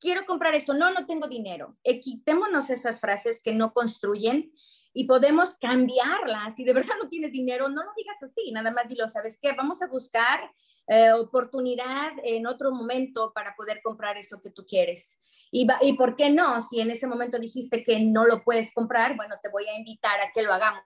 quiero 0.00 0.24
comprar 0.26 0.54
esto, 0.54 0.74
no, 0.74 0.90
no 0.92 1.06
tengo 1.06 1.28
dinero. 1.28 1.76
quitémonos 2.02 2.70
esas 2.70 3.00
frases 3.00 3.40
que 3.42 3.52
no 3.52 3.72
construyen 3.72 4.52
y 4.92 5.04
podemos 5.04 5.56
cambiarlas. 5.58 6.56
Si 6.56 6.64
de 6.64 6.72
verdad 6.72 6.94
no 7.02 7.08
tienes 7.08 7.32
dinero, 7.32 7.68
no 7.68 7.82
lo 7.82 7.90
digas 7.96 8.22
así, 8.22 8.50
nada 8.52 8.70
más 8.70 8.88
dilo, 8.88 9.08
¿sabes 9.10 9.38
qué? 9.40 9.52
Vamos 9.52 9.82
a 9.82 9.88
buscar 9.88 10.50
eh, 10.88 11.12
oportunidad 11.12 12.12
en 12.22 12.46
otro 12.46 12.70
momento 12.70 13.32
para 13.34 13.56
poder 13.56 13.80
comprar 13.82 14.16
esto 14.16 14.40
que 14.40 14.50
tú 14.50 14.64
quieres. 14.64 15.20
Y, 15.50 15.66
por 15.96 16.16
qué 16.16 16.30
no, 16.30 16.60
si 16.62 16.80
en 16.80 16.90
ese 16.90 17.06
momento 17.06 17.38
dijiste 17.38 17.82
que 17.84 18.00
no 18.00 18.24
lo 18.24 18.42
puedes 18.44 18.72
comprar, 18.72 19.16
bueno, 19.16 19.36
te 19.42 19.48
voy 19.48 19.66
a 19.68 19.76
invitar 19.76 20.20
a 20.20 20.32
que 20.32 20.42
lo 20.42 20.52
hagamos. 20.52 20.82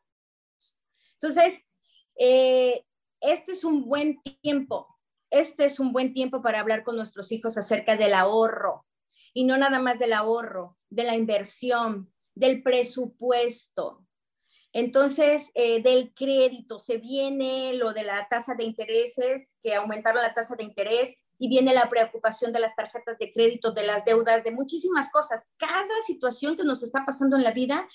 Entonces, 1.15 1.61
eh, 2.19 2.85
este 3.21 3.53
es 3.53 3.65
un 3.65 3.85
buen 3.85 4.21
tiempo, 4.43 4.87
este 5.31 5.65
es 5.65 5.81
un 5.81 5.93
buen 5.93 6.15
tiempo 6.15 6.43
para 6.43 6.61
hablar 6.61 6.85
con 6.85 6.97
nuestros 6.97 7.33
hijos 7.33 7.59
acerca 7.59 7.97
del 7.97 8.15
ahorro, 8.15 8.87
y 9.33 9.45
no 9.45 9.57
nada 9.57 9.79
más 9.79 9.99
del 9.99 10.13
ahorro, 10.13 10.77
de 10.89 11.05
la 11.05 11.15
inversión, 11.15 12.13
del 12.35 12.63
presupuesto. 12.63 14.07
Entonces, 14.73 15.43
eh, 15.55 15.83
del 15.83 16.15
crédito, 16.15 16.79
se 16.79 16.99
viene 16.99 17.75
lo 17.75 17.93
de 17.93 18.05
la 18.05 18.29
tasa 18.29 18.55
de 18.55 18.65
intereses, 18.65 19.59
que 19.63 19.75
aumentaron 19.75 20.23
la 20.23 20.33
tasa 20.33 20.55
de 20.55 20.63
interés, 20.63 21.17
y 21.39 21.49
viene 21.49 21.75
la 21.75 21.89
preocupación 21.89 22.53
de 22.53 22.61
las 22.61 22.77
tarjetas 22.77 23.19
de 23.19 23.33
crédito, 23.33 23.73
de 23.73 23.85
las 23.85 24.05
deudas, 24.05 24.45
de 24.45 24.53
muchísimas 24.53 25.11
cosas. 25.11 25.55
Cada 25.59 25.89
situación 26.07 26.57
que 26.57 26.65
nos 26.65 26.83
está 26.83 27.05
pasando 27.05 27.37
en 27.37 27.43
la 27.43 27.53
vida 27.53 27.89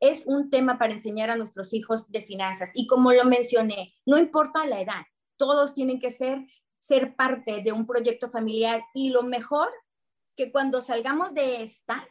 es 0.00 0.26
un 0.26 0.50
tema 0.50 0.78
para 0.78 0.92
enseñar 0.92 1.28
a 1.28 1.36
nuestros 1.36 1.74
hijos 1.74 2.10
de 2.10 2.22
finanzas. 2.22 2.70
Y 2.74 2.86
como 2.86 3.12
lo 3.12 3.24
mencioné, 3.24 3.94
no 4.06 4.18
importa 4.18 4.66
la 4.66 4.80
edad, 4.80 5.02
todos 5.36 5.74
tienen 5.74 6.00
que 6.00 6.10
ser, 6.10 6.46
ser 6.78 7.14
parte 7.14 7.62
de 7.62 7.72
un 7.72 7.86
proyecto 7.86 8.30
familiar 8.30 8.82
y 8.94 9.10
lo 9.10 9.22
mejor 9.22 9.68
que 10.36 10.52
cuando 10.52 10.80
salgamos 10.80 11.34
de 11.34 11.62
esta, 11.62 12.08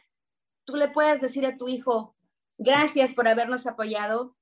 tú 0.64 0.76
le 0.76 0.88
puedas 0.88 1.20
decir 1.20 1.46
a 1.46 1.56
tu 1.56 1.68
hijo, 1.68 2.16
gracias 2.58 3.12
por 3.14 3.28
habernos 3.28 3.66
apoyado, 3.66 4.36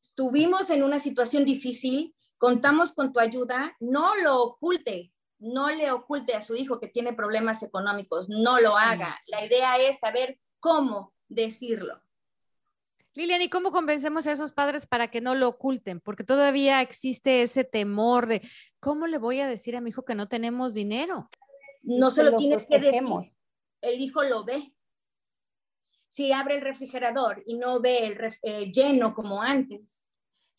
estuvimos 0.00 0.70
en 0.70 0.82
una 0.82 0.98
situación 0.98 1.44
difícil, 1.44 2.14
contamos 2.38 2.94
con 2.94 3.12
tu 3.12 3.20
ayuda, 3.20 3.76
no 3.80 4.16
lo 4.16 4.42
oculte, 4.42 5.12
no 5.38 5.70
le 5.70 5.90
oculte 5.90 6.34
a 6.34 6.42
su 6.42 6.54
hijo 6.54 6.78
que 6.78 6.88
tiene 6.88 7.12
problemas 7.12 7.62
económicos, 7.62 8.28
no 8.28 8.60
lo 8.60 8.76
haga. 8.76 9.20
La 9.26 9.44
idea 9.44 9.76
es 9.78 9.98
saber 9.98 10.38
cómo 10.60 11.12
decirlo. 11.28 12.00
Lilian, 13.14 13.42
¿y 13.42 13.50
cómo 13.50 13.72
convencemos 13.72 14.26
a 14.26 14.32
esos 14.32 14.52
padres 14.52 14.86
para 14.86 15.08
que 15.08 15.20
no 15.20 15.34
lo 15.34 15.48
oculten? 15.48 16.00
Porque 16.00 16.24
todavía 16.24 16.80
existe 16.80 17.42
ese 17.42 17.62
temor 17.62 18.26
de, 18.26 18.40
¿cómo 18.80 19.06
le 19.06 19.18
voy 19.18 19.40
a 19.40 19.48
decir 19.48 19.76
a 19.76 19.82
mi 19.82 19.90
hijo 19.90 20.04
que 20.04 20.14
no 20.14 20.28
tenemos 20.28 20.72
dinero? 20.72 21.28
No 21.82 22.10
se 22.10 22.22
lo 22.22 22.36
tienes 22.36 22.66
que 22.66 22.78
decir. 22.78 23.02
El 23.80 24.00
hijo 24.00 24.22
lo 24.22 24.44
ve. 24.44 24.72
Si 26.08 26.30
abre 26.32 26.56
el 26.56 26.60
refrigerador 26.60 27.42
y 27.46 27.56
no 27.56 27.80
ve 27.80 28.06
el 28.06 28.18
eh, 28.42 28.70
lleno 28.70 29.14
como 29.14 29.40
antes, 29.40 30.02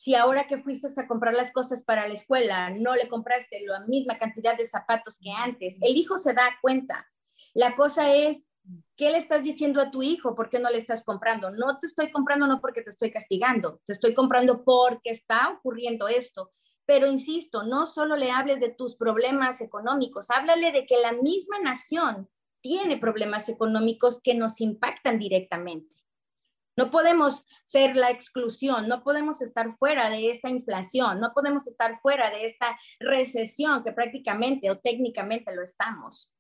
si 0.03 0.15
ahora 0.15 0.47
que 0.47 0.57
fuiste 0.57 0.89
a 0.99 1.07
comprar 1.07 1.33
las 1.33 1.53
cosas 1.53 1.81
para 1.81 2.07
la 2.09 2.13
escuela 2.13 2.69
no 2.71 2.93
le 2.93 3.07
compraste 3.07 3.63
la 3.65 3.79
misma 3.81 4.17
cantidad 4.17 4.57
de 4.57 4.67
zapatos 4.67 5.17
que 5.21 5.31
antes, 5.31 5.77
el 5.79 5.95
hijo 5.95 6.17
se 6.17 6.33
da 6.33 6.57
cuenta. 6.61 7.07
La 7.53 7.73
cosa 7.75 8.11
es, 8.13 8.45
¿qué 8.97 9.11
le 9.11 9.17
estás 9.17 9.43
diciendo 9.43 9.79
a 9.79 9.91
tu 9.91 10.03
hijo? 10.03 10.35
¿Por 10.35 10.49
qué 10.49 10.59
no 10.59 10.69
le 10.69 10.77
estás 10.77 11.05
comprando? 11.05 11.51
No 11.51 11.79
te 11.79 11.87
estoy 11.87 12.11
comprando 12.11 12.47
no 12.47 12.59
porque 12.59 12.81
te 12.81 12.89
estoy 12.89 13.11
castigando, 13.11 13.79
te 13.85 13.93
estoy 13.93 14.13
comprando 14.13 14.65
porque 14.65 15.11
está 15.11 15.49
ocurriendo 15.51 16.09
esto. 16.09 16.51
Pero 16.85 17.07
insisto, 17.07 17.63
no 17.63 17.87
solo 17.87 18.15
le 18.15 18.31
hables 18.31 18.59
de 18.59 18.69
tus 18.69 18.95
problemas 18.95 19.61
económicos, 19.61 20.29
háblale 20.29 20.71
de 20.71 20.85
que 20.85 20.99
la 20.99 21.13
misma 21.13 21.59
nación 21.59 22.29
tiene 22.61 22.97
problemas 22.97 23.49
económicos 23.49 24.21
que 24.21 24.35
nos 24.35 24.59
impactan 24.61 25.19
directamente. 25.19 25.95
No 26.75 26.89
podemos 26.89 27.45
ser 27.65 27.95
la 27.95 28.09
exclusión, 28.09 28.87
no 28.87 29.03
podemos 29.03 29.41
estar 29.41 29.77
fuera 29.77 30.09
de 30.09 30.31
esta 30.31 30.49
inflación, 30.49 31.19
no 31.19 31.31
podemos 31.33 31.67
estar 31.67 31.99
fuera 32.01 32.31
de 32.31 32.47
esta 32.47 32.79
recesión 32.99 33.83
que 33.83 33.91
prácticamente 33.91 34.71
o 34.71 34.79
técnicamente 34.79 35.53
lo 35.53 35.61
estamos. 35.61 36.31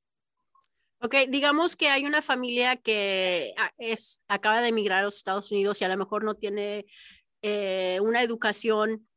Ok, 1.01 1.15
digamos 1.27 1.75
que 1.75 1.89
hay 1.89 2.05
una 2.05 2.21
familia 2.21 2.77
que 2.77 3.53
ah, 3.57 3.71
es, 3.77 4.23
acaba 4.27 4.61
de 4.61 4.69
emigrar 4.69 4.99
a 4.99 5.03
los 5.03 5.17
Estados 5.17 5.51
Unidos 5.51 5.81
y 5.81 5.85
a 5.85 5.89
lo 5.89 5.97
mejor 5.97 6.23
no 6.23 6.35
tiene 6.35 6.85
eh, 7.41 7.99
una 8.01 8.23
educación 8.23 9.07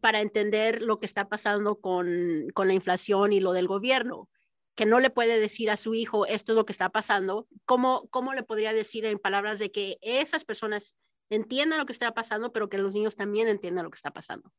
para 0.00 0.20
entender 0.20 0.82
lo 0.82 0.98
que 0.98 1.06
está 1.06 1.28
pasando 1.28 1.80
con, 1.80 2.48
con 2.54 2.68
la 2.68 2.74
inflación 2.74 3.32
y 3.32 3.40
lo 3.40 3.52
del 3.52 3.68
gobierno 3.68 4.28
que 4.74 4.86
no 4.86 5.00
le 5.00 5.10
puede 5.10 5.38
decir 5.38 5.70
a 5.70 5.76
su 5.76 5.94
hijo 5.94 6.26
esto 6.26 6.52
es 6.52 6.56
lo 6.56 6.66
que 6.66 6.72
está 6.72 6.88
pasando, 6.88 7.46
¿cómo, 7.64 8.08
cómo 8.10 8.34
le 8.34 8.42
podría 8.42 8.72
decir 8.72 9.04
en 9.04 9.18
palabras 9.18 9.58
de 9.58 9.70
que 9.70 9.98
esas 10.02 10.44
personas 10.44 10.96
entiendan 11.30 11.78
lo 11.78 11.86
que 11.86 11.92
está 11.92 12.12
pasando, 12.12 12.52
pero 12.52 12.68
que 12.68 12.78
los 12.78 12.94
niños 12.94 13.16
también 13.16 13.48
entiendan 13.48 13.84
lo 13.84 13.90
que 13.90 13.96
está 13.96 14.12
pasando? 14.12 14.50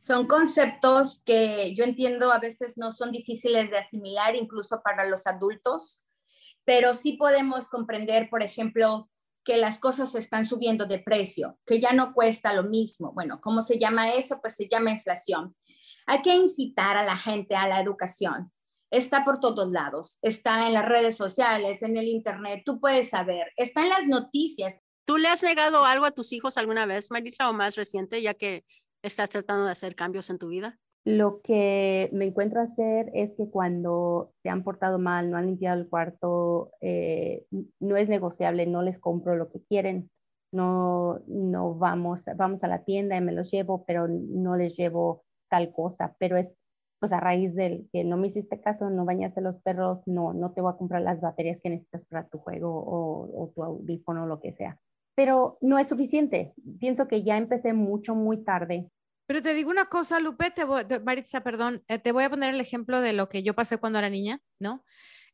Son 0.00 0.26
conceptos 0.26 1.22
que 1.24 1.74
yo 1.74 1.84
entiendo 1.84 2.32
a 2.32 2.38
veces 2.38 2.76
no 2.76 2.90
son 2.90 3.12
difíciles 3.12 3.70
de 3.70 3.78
asimilar 3.78 4.34
incluso 4.34 4.80
para 4.82 5.06
los 5.06 5.26
adultos, 5.26 6.02
pero 6.64 6.94
sí 6.94 7.12
podemos 7.12 7.68
comprender, 7.68 8.28
por 8.30 8.42
ejemplo, 8.42 9.10
que 9.44 9.56
las 9.56 9.78
cosas 9.78 10.14
están 10.14 10.46
subiendo 10.46 10.86
de 10.86 10.98
precio, 10.98 11.58
que 11.66 11.80
ya 11.80 11.92
no 11.92 12.14
cuesta 12.14 12.52
lo 12.52 12.64
mismo. 12.64 13.12
Bueno, 13.12 13.40
¿cómo 13.40 13.62
se 13.62 13.78
llama 13.78 14.12
eso? 14.12 14.40
Pues 14.40 14.54
se 14.56 14.68
llama 14.68 14.92
inflación. 14.92 15.54
Hay 16.06 16.22
que 16.22 16.34
incitar 16.34 16.96
a 16.96 17.04
la 17.04 17.16
gente 17.16 17.54
a 17.54 17.68
la 17.68 17.80
educación 17.80 18.50
está 18.98 19.24
por 19.24 19.40
todos 19.40 19.70
lados, 19.70 20.18
está 20.22 20.66
en 20.66 20.74
las 20.74 20.84
redes 20.84 21.16
sociales, 21.16 21.82
en 21.82 21.96
el 21.96 22.06
internet, 22.06 22.62
tú 22.64 22.80
puedes 22.80 23.10
saber, 23.10 23.52
está 23.56 23.82
en 23.82 23.88
las 23.88 24.06
noticias. 24.06 24.74
¿Tú 25.04 25.18
le 25.18 25.28
has 25.28 25.42
negado 25.42 25.84
algo 25.84 26.06
a 26.06 26.12
tus 26.12 26.32
hijos 26.32 26.56
alguna 26.56 26.86
vez, 26.86 27.10
Marisa, 27.10 27.50
o 27.50 27.52
más 27.52 27.76
reciente, 27.76 28.22
ya 28.22 28.34
que 28.34 28.64
estás 29.02 29.30
tratando 29.30 29.66
de 29.66 29.72
hacer 29.72 29.96
cambios 29.96 30.30
en 30.30 30.38
tu 30.38 30.48
vida? 30.48 30.78
Lo 31.04 31.42
que 31.42 32.08
me 32.12 32.26
encuentro 32.26 32.60
a 32.60 32.64
hacer 32.64 33.10
es 33.14 33.32
que 33.32 33.50
cuando 33.50 34.32
se 34.42 34.48
han 34.48 34.64
portado 34.64 34.98
mal, 34.98 35.30
no 35.30 35.36
han 35.36 35.46
limpiado 35.46 35.78
el 35.78 35.88
cuarto, 35.88 36.72
eh, 36.80 37.44
no 37.80 37.96
es 37.96 38.08
negociable, 38.08 38.66
no 38.66 38.82
les 38.82 38.98
compro 38.98 39.36
lo 39.36 39.50
que 39.50 39.62
quieren, 39.62 40.10
no, 40.50 41.20
no 41.26 41.74
vamos, 41.74 42.24
vamos 42.36 42.64
a 42.64 42.68
la 42.68 42.84
tienda 42.84 43.16
y 43.16 43.20
me 43.20 43.32
los 43.32 43.50
llevo, 43.50 43.84
pero 43.84 44.08
no 44.08 44.56
les 44.56 44.76
llevo 44.76 45.24
tal 45.50 45.72
cosa, 45.72 46.16
pero 46.18 46.36
es 46.38 46.54
pues 47.00 47.12
a 47.12 47.20
raíz 47.20 47.54
del 47.54 47.86
que 47.92 48.02
no 48.02 48.16
me 48.16 48.28
hiciste 48.28 48.62
caso, 48.62 48.88
no 48.88 49.04
bañaste 49.04 49.42
los 49.42 49.60
perros, 49.60 50.02
no, 50.06 50.32
no 50.32 50.52
te 50.52 50.62
voy 50.62 50.72
a 50.72 50.78
comprar 50.78 51.02
las 51.02 51.20
baterías 51.20 51.60
que 51.60 51.68
necesitas 51.68 52.06
para 52.06 52.26
tu 52.28 52.38
juego 52.38 52.70
o, 52.72 53.52
tu 53.54 53.62
audífono 53.62 54.24
o 54.24 54.26
lo 54.26 54.40
que 54.40 54.54
sea. 54.54 54.78
Pero 55.14 55.58
no 55.60 55.78
es 55.78 55.88
suficiente. 55.88 56.54
Pienso 56.80 57.06
que 57.06 57.22
ya 57.22 57.36
empecé 57.36 57.74
mucho, 57.74 58.14
muy 58.14 58.42
tarde. 58.42 58.88
Pero 59.26 59.40
te 59.40 59.54
digo 59.54 59.70
una 59.70 59.86
cosa, 59.86 60.20
Lupe, 60.20 60.50
te 60.50 60.64
Maritza, 61.00 61.42
perdón, 61.42 61.82
eh, 61.88 61.98
te 61.98 62.12
voy 62.12 62.24
a 62.24 62.30
poner 62.30 62.54
el 62.54 62.60
ejemplo 62.60 63.00
de 63.00 63.12
lo 63.12 63.28
que 63.28 63.42
yo 63.42 63.54
pasé 63.54 63.78
cuando 63.78 63.98
era 63.98 64.10
niña, 64.10 64.40
¿no? 64.58 64.84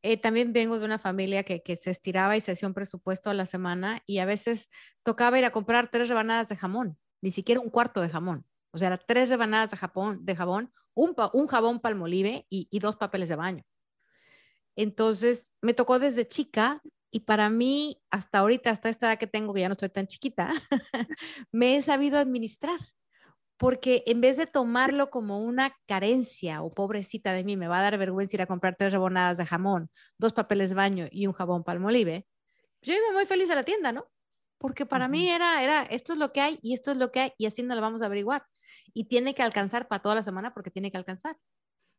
Eh, 0.02 0.16
también 0.16 0.52
vengo 0.52 0.78
de 0.78 0.84
una 0.84 0.98
familia 0.98 1.42
que, 1.42 1.62
se 1.76 1.90
estiraba 1.90 2.36
y 2.36 2.40
se 2.40 2.52
hacía 2.52 2.68
un 2.68 2.74
presupuesto 2.74 3.30
a 3.30 3.34
la 3.34 3.46
semana 3.46 4.02
y 4.06 4.18
a 4.18 4.24
veces 4.24 4.70
tocaba 5.02 5.38
ir 5.38 5.44
a 5.44 5.50
comprar 5.50 5.90
tres 5.90 6.08
rebanadas 6.08 6.48
de 6.48 6.56
jamón, 6.56 6.98
ni 7.20 7.30
siquiera 7.30 7.60
un 7.60 7.68
cuarto 7.68 8.00
de 8.00 8.08
jamón. 8.08 8.46
O 8.72 8.78
sea, 8.78 8.96
tres 8.96 9.28
rebanadas 9.28 9.72
de, 9.72 9.76
Japón, 9.76 10.20
de 10.24 10.36
jabón, 10.36 10.72
un, 10.94 11.14
un 11.32 11.46
jabón 11.48 11.80
palmolive 11.80 12.46
y, 12.48 12.68
y 12.70 12.78
dos 12.78 12.96
papeles 12.96 13.28
de 13.28 13.36
baño. 13.36 13.64
Entonces, 14.76 15.52
me 15.60 15.74
tocó 15.74 15.98
desde 15.98 16.26
chica 16.26 16.80
y 17.10 17.20
para 17.20 17.50
mí, 17.50 18.00
hasta 18.10 18.38
ahorita, 18.38 18.70
hasta 18.70 18.88
esta 18.88 19.08
edad 19.08 19.18
que 19.18 19.26
tengo, 19.26 19.52
que 19.52 19.60
ya 19.60 19.68
no 19.68 19.72
estoy 19.72 19.88
tan 19.90 20.06
chiquita, 20.06 20.52
me 21.52 21.76
he 21.76 21.82
sabido 21.82 22.18
administrar. 22.18 22.78
Porque 23.60 24.04
en 24.06 24.22
vez 24.22 24.38
de 24.38 24.46
tomarlo 24.46 25.10
como 25.10 25.40
una 25.40 25.76
carencia 25.86 26.62
o 26.62 26.72
pobrecita 26.72 27.34
de 27.34 27.44
mí, 27.44 27.58
me 27.58 27.68
va 27.68 27.80
a 27.80 27.82
dar 27.82 27.98
vergüenza 27.98 28.36
ir 28.36 28.40
a 28.40 28.46
comprar 28.46 28.74
tres 28.74 28.90
rebanadas 28.90 29.36
de 29.36 29.44
jamón, 29.44 29.90
dos 30.16 30.32
papeles 30.32 30.70
de 30.70 30.76
baño 30.76 31.06
y 31.10 31.26
un 31.26 31.34
jabón 31.34 31.62
palmolive, 31.62 32.26
yo 32.80 32.94
iba 32.94 33.12
muy 33.12 33.26
feliz 33.26 33.50
a 33.50 33.54
la 33.56 33.62
tienda, 33.62 33.92
¿no? 33.92 34.10
Porque 34.56 34.86
para 34.86 35.08
mí 35.08 35.28
era, 35.28 35.62
era, 35.62 35.82
esto 35.82 36.14
es 36.14 36.18
lo 36.18 36.32
que 36.32 36.40
hay 36.40 36.58
y 36.62 36.72
esto 36.72 36.90
es 36.90 36.96
lo 36.96 37.12
que 37.12 37.20
hay 37.20 37.32
y 37.36 37.44
así 37.44 37.62
no 37.62 37.74
lo 37.74 37.82
vamos 37.82 38.00
a 38.00 38.06
averiguar 38.06 38.46
y 38.94 39.08
tiene 39.08 39.34
que 39.34 39.42
alcanzar 39.42 39.88
para 39.88 40.00
toda 40.00 40.14
la 40.14 40.22
semana 40.22 40.54
porque 40.54 40.70
tiene 40.70 40.90
que 40.90 40.96
alcanzar. 40.96 41.36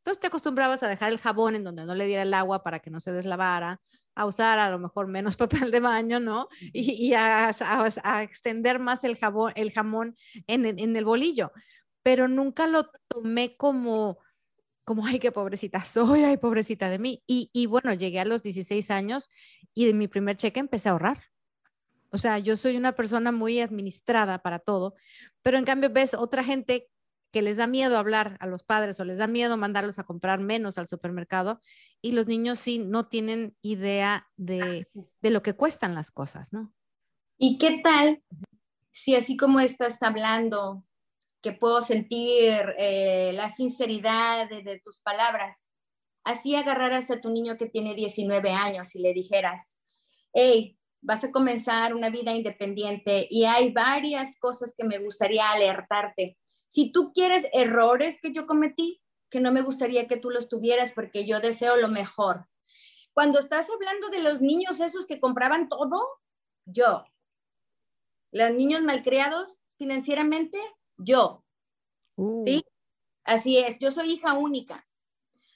Entonces 0.02 0.20
te 0.20 0.28
acostumbrabas 0.28 0.82
a 0.82 0.88
dejar 0.88 1.12
el 1.12 1.20
jabón 1.20 1.54
en 1.54 1.64
donde 1.64 1.86
no 1.86 1.94
le 1.94 2.08
diera 2.08 2.24
el 2.24 2.34
agua 2.34 2.64
para 2.64 2.80
que 2.80 2.90
no 2.90 3.00
se 3.00 3.12
deslavara, 3.12 3.80
a 4.16 4.26
usar 4.26 4.58
a 4.58 4.72
lo 4.72 4.80
mejor 4.80 5.06
menos 5.06 5.38
papel 5.68 5.70
de 5.70 5.80
baño, 5.80 6.20
¿no? 6.20 6.48
Y, 6.74 7.14
a, 7.14 7.52
a, 7.52 8.24
extender 8.24 8.80
más 8.80 9.04
el 9.04 9.16
jabón, 9.16 9.54
el 9.56 9.72
jamón 9.72 10.18
en, 10.48 10.66
en, 10.66 10.96
el 10.96 11.06
bolillo. 11.06 11.52
Pero 12.02 12.28
nunca 12.28 12.66
lo 12.66 12.90
tomé 13.08 13.56
como, 13.58 14.18
como, 14.84 15.06
ay, 15.06 15.20
qué 15.20 15.32
pobrecita 15.32 15.86
soy, 15.86 16.24
ay, 16.24 16.38
pobrecita 16.38 16.90
de 16.90 16.98
mí. 16.98 17.24
Y, 17.28 17.52
y 17.54 17.68
bueno, 17.68 17.94
llegué 17.94 18.20
a 18.20 18.26
los 18.26 18.42
16 18.42 18.90
años 18.90 19.30
y 19.76 19.86
de 19.86 19.94
mi 19.94 20.08
primer 20.08 20.36
cheque 20.36 20.60
empecé 20.60 20.90
a 20.90 20.94
ahorrar. 20.94 21.20
O 22.10 22.18
sea, 22.18 22.40
yo 22.40 22.58
soy 22.58 22.76
una 22.76 22.94
persona 22.94 23.32
muy 23.32 23.60
administrada 23.62 24.40
para 24.40 24.58
todo, 24.58 24.96
pero 25.44 25.60
en 25.60 25.64
cambio 25.64 25.92
ves 25.92 26.16
otra 26.16 26.44
gente 26.44 26.90
que 27.32 27.42
les 27.42 27.58
da 27.58 27.68
miedo 27.68 27.98
hablar 27.98 28.38
a 28.40 28.46
los 28.46 28.64
padres 28.64 29.00
o 29.00 29.06
les 29.06 29.18
da 29.18 29.28
miedo 29.28 29.58
mandarlos 29.58 30.00
a 30.00 30.04
comprar 30.04 30.40
menos 30.40 30.78
al 30.78 30.88
supermercado 30.88 31.62
y 32.02 32.12
los 32.12 32.28
niños 32.28 32.60
sí 32.60 32.80
no 32.80 33.08
tienen 33.08 33.56
idea 33.62 34.28
de, 34.36 34.88
lo 35.22 35.42
que 35.42 35.54
cuestan 35.54 35.96
las 35.96 36.12
cosas, 36.12 36.52
¿no? 36.52 36.74
¿Y 37.38 37.58
qué 37.58 37.82
tal 37.84 38.20
si 38.92 39.16
así 39.16 39.38
como 39.38 39.60
estás 39.60 40.02
hablando, 40.04 40.84
que 41.42 41.54
puedo 41.54 41.82
sentir 41.82 42.54
eh, 42.78 43.32
la 43.34 43.50
sinceridad 43.50 44.48
de, 44.50 44.62
de 44.62 44.80
tus 44.80 45.00
palabras, 45.00 45.58
así 46.24 46.56
agarraras 46.56 47.10
a 47.10 47.20
tu 47.20 47.30
niño 47.30 47.58
que 47.58 47.68
tiene 47.68 47.96
19 47.96 48.52
años 48.52 48.94
y 48.96 49.00
le 49.00 49.14
dijeras, 49.14 49.78
hey, 50.34 50.78
vas 51.02 51.24
a 51.24 51.32
comenzar 51.32 51.96
una 51.96 52.10
vida 52.10 52.32
independiente 52.32 53.28
y 53.30 53.46
hay 53.46 53.72
varias 53.72 54.38
cosas 54.40 54.74
que 54.78 54.86
me 54.86 55.00
gustaría 55.00 55.50
alertarte. 55.50 56.38
Si 56.72 56.90
tú 56.94 57.12
quieres 57.12 57.46
errores 57.52 58.18
que 58.22 58.32
yo 58.32 58.48
cometí, 58.48 59.02
que 59.30 59.42
no 59.42 59.52
me 59.52 59.62
gustaría 59.62 60.08
que 60.08 60.16
tú 60.16 60.30
los 60.30 60.48
tuvieras 60.48 60.94
porque 60.94 61.28
yo 61.28 61.42
deseo 61.42 61.76
lo 61.76 61.90
mejor. 61.90 62.48
Cuando 63.14 63.40
estás 63.40 63.68
hablando 63.70 64.08
de 64.08 64.20
los 64.20 64.40
niños 64.40 64.80
esos 64.80 65.06
que 65.06 65.20
compraban 65.20 65.68
todo, 65.68 66.02
yo. 66.66 67.04
Los 68.32 68.52
niños 68.52 68.84
malcriados 68.84 69.58
financieramente, 69.78 70.58
yo. 70.96 71.44
Uh. 72.16 72.46
¿Sí? 72.46 72.64
Así 73.26 73.58
es, 73.58 73.78
yo 73.80 73.92
soy 73.92 74.14
hija 74.14 74.34
única. 74.34 74.88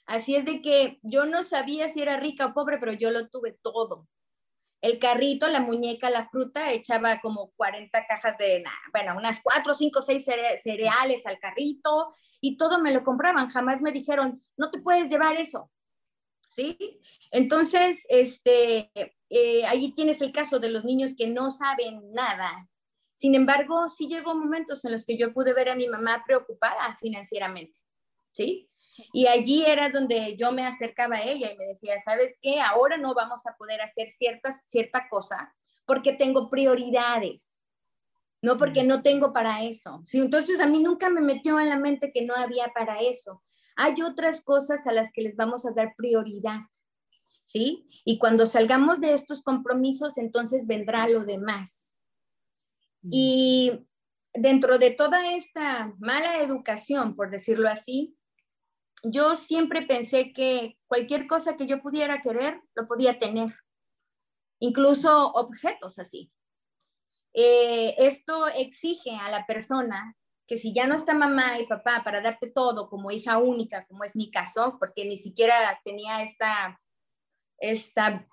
Así 0.04 0.36
es 0.36 0.44
de 0.44 0.60
que 0.60 0.98
yo 1.02 1.24
no 1.24 1.44
sabía 1.44 1.88
si 1.88 2.02
era 2.02 2.20
rica 2.20 2.44
o 2.44 2.52
pobre, 2.52 2.76
pero 2.76 2.92
yo 2.92 3.10
lo 3.10 3.28
tuve 3.28 3.58
todo 3.62 4.06
el 4.86 4.98
carrito, 4.98 5.48
la 5.48 5.60
muñeca, 5.60 6.10
la 6.10 6.28
fruta, 6.28 6.72
echaba 6.72 7.20
como 7.20 7.50
40 7.56 8.06
cajas 8.06 8.38
de, 8.38 8.64
bueno, 8.92 9.16
unas 9.16 9.40
4, 9.42 9.74
5, 9.74 10.02
6 10.02 10.24
cereales 10.62 11.26
al 11.26 11.38
carrito 11.38 12.14
y 12.40 12.56
todo 12.56 12.80
me 12.80 12.92
lo 12.92 13.02
compraban. 13.04 13.48
Jamás 13.48 13.82
me 13.82 13.92
dijeron, 13.92 14.42
no 14.56 14.70
te 14.70 14.78
puedes 14.80 15.10
llevar 15.10 15.36
eso. 15.36 15.70
¿Sí? 16.50 17.00
Entonces, 17.32 17.98
este, 18.08 18.90
eh, 19.28 19.66
ahí 19.66 19.92
tienes 19.92 20.22
el 20.22 20.32
caso 20.32 20.58
de 20.58 20.70
los 20.70 20.84
niños 20.84 21.14
que 21.16 21.26
no 21.26 21.50
saben 21.50 22.12
nada. 22.12 22.68
Sin 23.16 23.34
embargo, 23.34 23.88
sí 23.90 24.08
llegó 24.08 24.34
momentos 24.34 24.84
en 24.84 24.92
los 24.92 25.04
que 25.04 25.18
yo 25.18 25.34
pude 25.34 25.52
ver 25.52 25.68
a 25.68 25.74
mi 25.74 25.88
mamá 25.88 26.22
preocupada 26.26 26.96
financieramente. 27.00 27.78
¿Sí? 28.32 28.70
Y 29.12 29.26
allí 29.26 29.64
era 29.66 29.90
donde 29.90 30.36
yo 30.36 30.52
me 30.52 30.66
acercaba 30.66 31.16
a 31.16 31.22
ella 31.22 31.52
y 31.52 31.56
me 31.56 31.66
decía, 31.66 32.00
¿sabes 32.04 32.38
qué? 32.40 32.60
Ahora 32.60 32.96
no 32.96 33.14
vamos 33.14 33.46
a 33.46 33.56
poder 33.56 33.80
hacer 33.80 34.10
ciertas, 34.10 34.56
cierta 34.66 35.08
cosa 35.08 35.54
porque 35.86 36.12
tengo 36.12 36.50
prioridades, 36.50 37.62
no 38.42 38.58
porque 38.58 38.82
no 38.82 39.02
tengo 39.02 39.32
para 39.32 39.62
eso. 39.62 40.02
¿sí? 40.04 40.18
Entonces 40.18 40.60
a 40.60 40.66
mí 40.66 40.80
nunca 40.82 41.08
me 41.08 41.20
metió 41.20 41.58
en 41.58 41.70
la 41.70 41.78
mente 41.78 42.10
que 42.12 42.26
no 42.26 42.34
había 42.34 42.72
para 42.74 43.00
eso. 43.00 43.42
Hay 43.76 44.02
otras 44.02 44.44
cosas 44.44 44.86
a 44.86 44.92
las 44.92 45.10
que 45.12 45.22
les 45.22 45.36
vamos 45.36 45.64
a 45.64 45.70
dar 45.70 45.94
prioridad. 45.96 46.60
¿Sí? 47.48 47.86
Y 48.04 48.18
cuando 48.18 48.44
salgamos 48.46 49.00
de 49.00 49.14
estos 49.14 49.44
compromisos, 49.44 50.18
entonces 50.18 50.66
vendrá 50.66 51.06
lo 51.06 51.24
demás. 51.24 51.96
Y 53.08 53.86
dentro 54.34 54.78
de 54.78 54.90
toda 54.90 55.32
esta 55.32 55.94
mala 56.00 56.42
educación, 56.42 57.14
por 57.14 57.30
decirlo 57.30 57.68
así, 57.68 58.16
yo 59.12 59.36
siempre 59.36 59.82
pensé 59.82 60.32
que 60.32 60.78
cualquier 60.86 61.26
cosa 61.26 61.56
que 61.56 61.66
yo 61.66 61.82
pudiera 61.82 62.22
querer, 62.22 62.60
lo 62.74 62.86
podía 62.86 63.18
tener, 63.18 63.54
incluso 64.60 65.32
objetos 65.32 65.98
así. 65.98 66.30
Eh, 67.34 67.94
esto 67.98 68.46
exige 68.48 69.14
a 69.16 69.30
la 69.30 69.46
persona 69.46 70.16
que 70.46 70.58
si 70.58 70.72
ya 70.72 70.86
no 70.86 70.94
está 70.94 71.14
mamá 71.14 71.58
y 71.58 71.66
papá 71.66 72.02
para 72.04 72.20
darte 72.20 72.50
todo 72.50 72.88
como 72.88 73.10
hija 73.10 73.38
única, 73.38 73.84
como 73.86 74.04
es 74.04 74.14
mi 74.14 74.30
caso, 74.30 74.76
porque 74.78 75.04
ni 75.04 75.18
siquiera 75.18 75.80
tenía 75.84 76.22
esta, 76.22 76.80
esta 77.58 78.26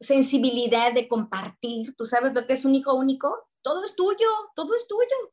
sensibilidad 0.00 0.92
de 0.92 1.08
compartir, 1.08 1.94
tú 1.96 2.06
sabes 2.06 2.34
lo 2.34 2.46
que 2.46 2.54
es 2.54 2.64
un 2.64 2.74
hijo 2.74 2.94
único, 2.94 3.48
todo 3.62 3.84
es 3.84 3.96
tuyo, 3.96 4.28
todo 4.54 4.76
es 4.76 4.86
tuyo. 4.86 5.32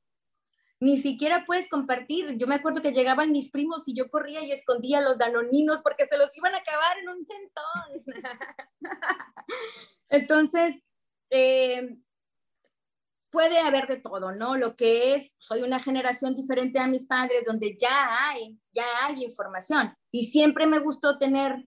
Ni 0.83 0.97
siquiera 0.97 1.45
puedes 1.45 1.69
compartir. 1.69 2.37
Yo 2.37 2.45
me 2.45 2.55
acuerdo 2.55 2.81
que 2.81 2.91
llegaban 2.91 3.31
mis 3.31 3.49
primos 3.49 3.87
y 3.87 3.95
yo 3.95 4.09
corría 4.09 4.43
y 4.43 4.51
escondía 4.51 4.99
los 4.99 5.17
danoninos 5.17 5.81
porque 5.81 6.05
se 6.07 6.17
los 6.17 6.29
iban 6.35 6.53
a 6.53 6.57
acabar 6.57 6.97
en 6.97 7.07
un 7.07 7.25
centón. 7.25 8.15
Entonces, 10.09 10.75
eh, 11.29 11.95
puede 13.31 13.59
haber 13.59 13.87
de 13.87 14.01
todo, 14.01 14.33
¿no? 14.33 14.57
Lo 14.57 14.75
que 14.75 15.15
es, 15.15 15.33
soy 15.37 15.61
una 15.61 15.79
generación 15.79 16.35
diferente 16.35 16.81
a 16.81 16.87
mis 16.87 17.05
padres, 17.05 17.45
donde 17.45 17.77
ya 17.79 18.27
hay, 18.27 18.59
ya 18.73 19.05
hay 19.05 19.23
información. 19.23 19.95
Y 20.11 20.31
siempre 20.31 20.67
me 20.67 20.79
gustó 20.79 21.17
tener 21.17 21.65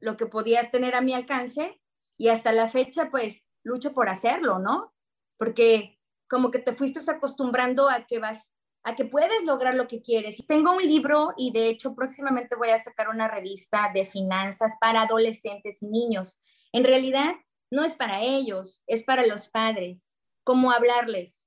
lo 0.00 0.16
que 0.16 0.26
podía 0.26 0.72
tener 0.72 0.96
a 0.96 1.00
mi 1.00 1.14
alcance 1.14 1.80
y 2.16 2.26
hasta 2.30 2.50
la 2.50 2.68
fecha, 2.68 3.08
pues, 3.08 3.48
lucho 3.62 3.92
por 3.92 4.08
hacerlo, 4.08 4.58
¿no? 4.58 4.92
Porque 5.36 5.97
como 6.28 6.50
que 6.50 6.58
te 6.58 6.74
fuiste 6.74 7.00
acostumbrando 7.08 7.88
a 7.88 8.06
que 8.06 8.18
vas, 8.18 8.56
a 8.82 8.94
que 8.94 9.04
puedes 9.04 9.44
lograr 9.44 9.74
lo 9.74 9.88
que 9.88 10.02
quieres. 10.02 10.44
Tengo 10.46 10.72
un 10.72 10.82
libro 10.82 11.32
y 11.36 11.52
de 11.52 11.68
hecho 11.68 11.94
próximamente 11.94 12.56
voy 12.56 12.70
a 12.70 12.82
sacar 12.82 13.08
una 13.08 13.28
revista 13.28 13.90
de 13.92 14.04
finanzas 14.04 14.72
para 14.80 15.02
adolescentes 15.02 15.82
y 15.82 15.86
niños. 15.86 16.38
En 16.72 16.84
realidad, 16.84 17.34
no 17.70 17.84
es 17.84 17.94
para 17.94 18.22
ellos, 18.22 18.82
es 18.86 19.02
para 19.02 19.26
los 19.26 19.48
padres 19.48 20.16
cómo 20.44 20.70
hablarles. 20.70 21.42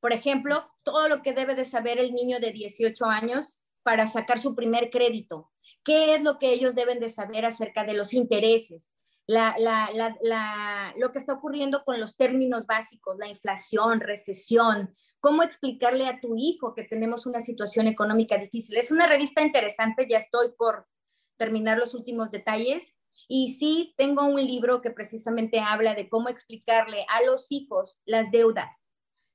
Por 0.00 0.12
ejemplo, 0.12 0.66
todo 0.82 1.08
lo 1.08 1.22
que 1.22 1.34
debe 1.34 1.54
de 1.54 1.64
saber 1.64 1.98
el 1.98 2.12
niño 2.12 2.40
de 2.40 2.52
18 2.52 3.04
años 3.06 3.60
para 3.82 4.06
sacar 4.06 4.38
su 4.38 4.54
primer 4.54 4.90
crédito. 4.90 5.50
¿Qué 5.84 6.14
es 6.14 6.22
lo 6.22 6.38
que 6.38 6.52
ellos 6.52 6.74
deben 6.74 6.98
de 6.98 7.10
saber 7.10 7.44
acerca 7.44 7.84
de 7.84 7.94
los 7.94 8.12
intereses? 8.12 8.90
Lo 9.26 11.12
que 11.12 11.18
está 11.18 11.34
ocurriendo 11.34 11.84
con 11.84 12.00
los 12.00 12.16
términos 12.16 12.66
básicos, 12.66 13.18
la 13.18 13.28
inflación, 13.28 14.00
recesión, 14.00 14.94
cómo 15.20 15.42
explicarle 15.42 16.06
a 16.06 16.20
tu 16.20 16.36
hijo 16.36 16.74
que 16.74 16.84
tenemos 16.84 17.26
una 17.26 17.40
situación 17.40 17.88
económica 17.88 18.38
difícil. 18.38 18.76
Es 18.76 18.90
una 18.90 19.06
revista 19.06 19.42
interesante, 19.42 20.06
ya 20.08 20.18
estoy 20.18 20.52
por 20.56 20.86
terminar 21.36 21.78
los 21.78 21.94
últimos 21.94 22.30
detalles, 22.30 22.94
y 23.28 23.56
sí, 23.58 23.94
tengo 23.96 24.24
un 24.24 24.36
libro 24.36 24.80
que 24.80 24.90
precisamente 24.90 25.58
habla 25.58 25.94
de 25.94 26.08
cómo 26.08 26.28
explicarle 26.28 27.04
a 27.08 27.24
los 27.24 27.50
hijos 27.50 28.00
las 28.04 28.30
deudas. 28.30 28.86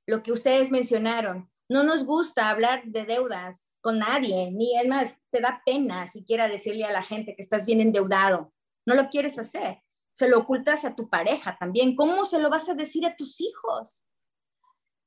Lo 0.06 0.22
que 0.22 0.32
ustedes 0.32 0.70
mencionaron, 0.70 1.50
no 1.68 1.84
nos 1.84 2.04
gusta 2.04 2.48
hablar 2.48 2.84
de 2.86 3.04
deudas 3.04 3.76
con 3.80 3.98
nadie, 3.98 4.50
ni 4.50 4.78
es 4.78 4.86
más, 4.86 5.12
te 5.30 5.40
da 5.40 5.62
pena 5.66 6.10
siquiera 6.10 6.48
decirle 6.48 6.84
a 6.84 6.92
la 6.92 7.02
gente 7.02 7.34
que 7.36 7.42
estás 7.42 7.64
bien 7.64 7.80
endeudado. 7.80 8.52
No 8.86 8.94
lo 8.94 9.08
quieres 9.08 9.38
hacer. 9.38 9.82
Se 10.12 10.28
lo 10.28 10.38
ocultas 10.40 10.84
a 10.84 10.94
tu 10.94 11.08
pareja 11.08 11.56
también. 11.58 11.96
¿Cómo 11.96 12.24
se 12.24 12.38
lo 12.38 12.50
vas 12.50 12.68
a 12.68 12.74
decir 12.74 13.06
a 13.06 13.16
tus 13.16 13.40
hijos? 13.40 14.04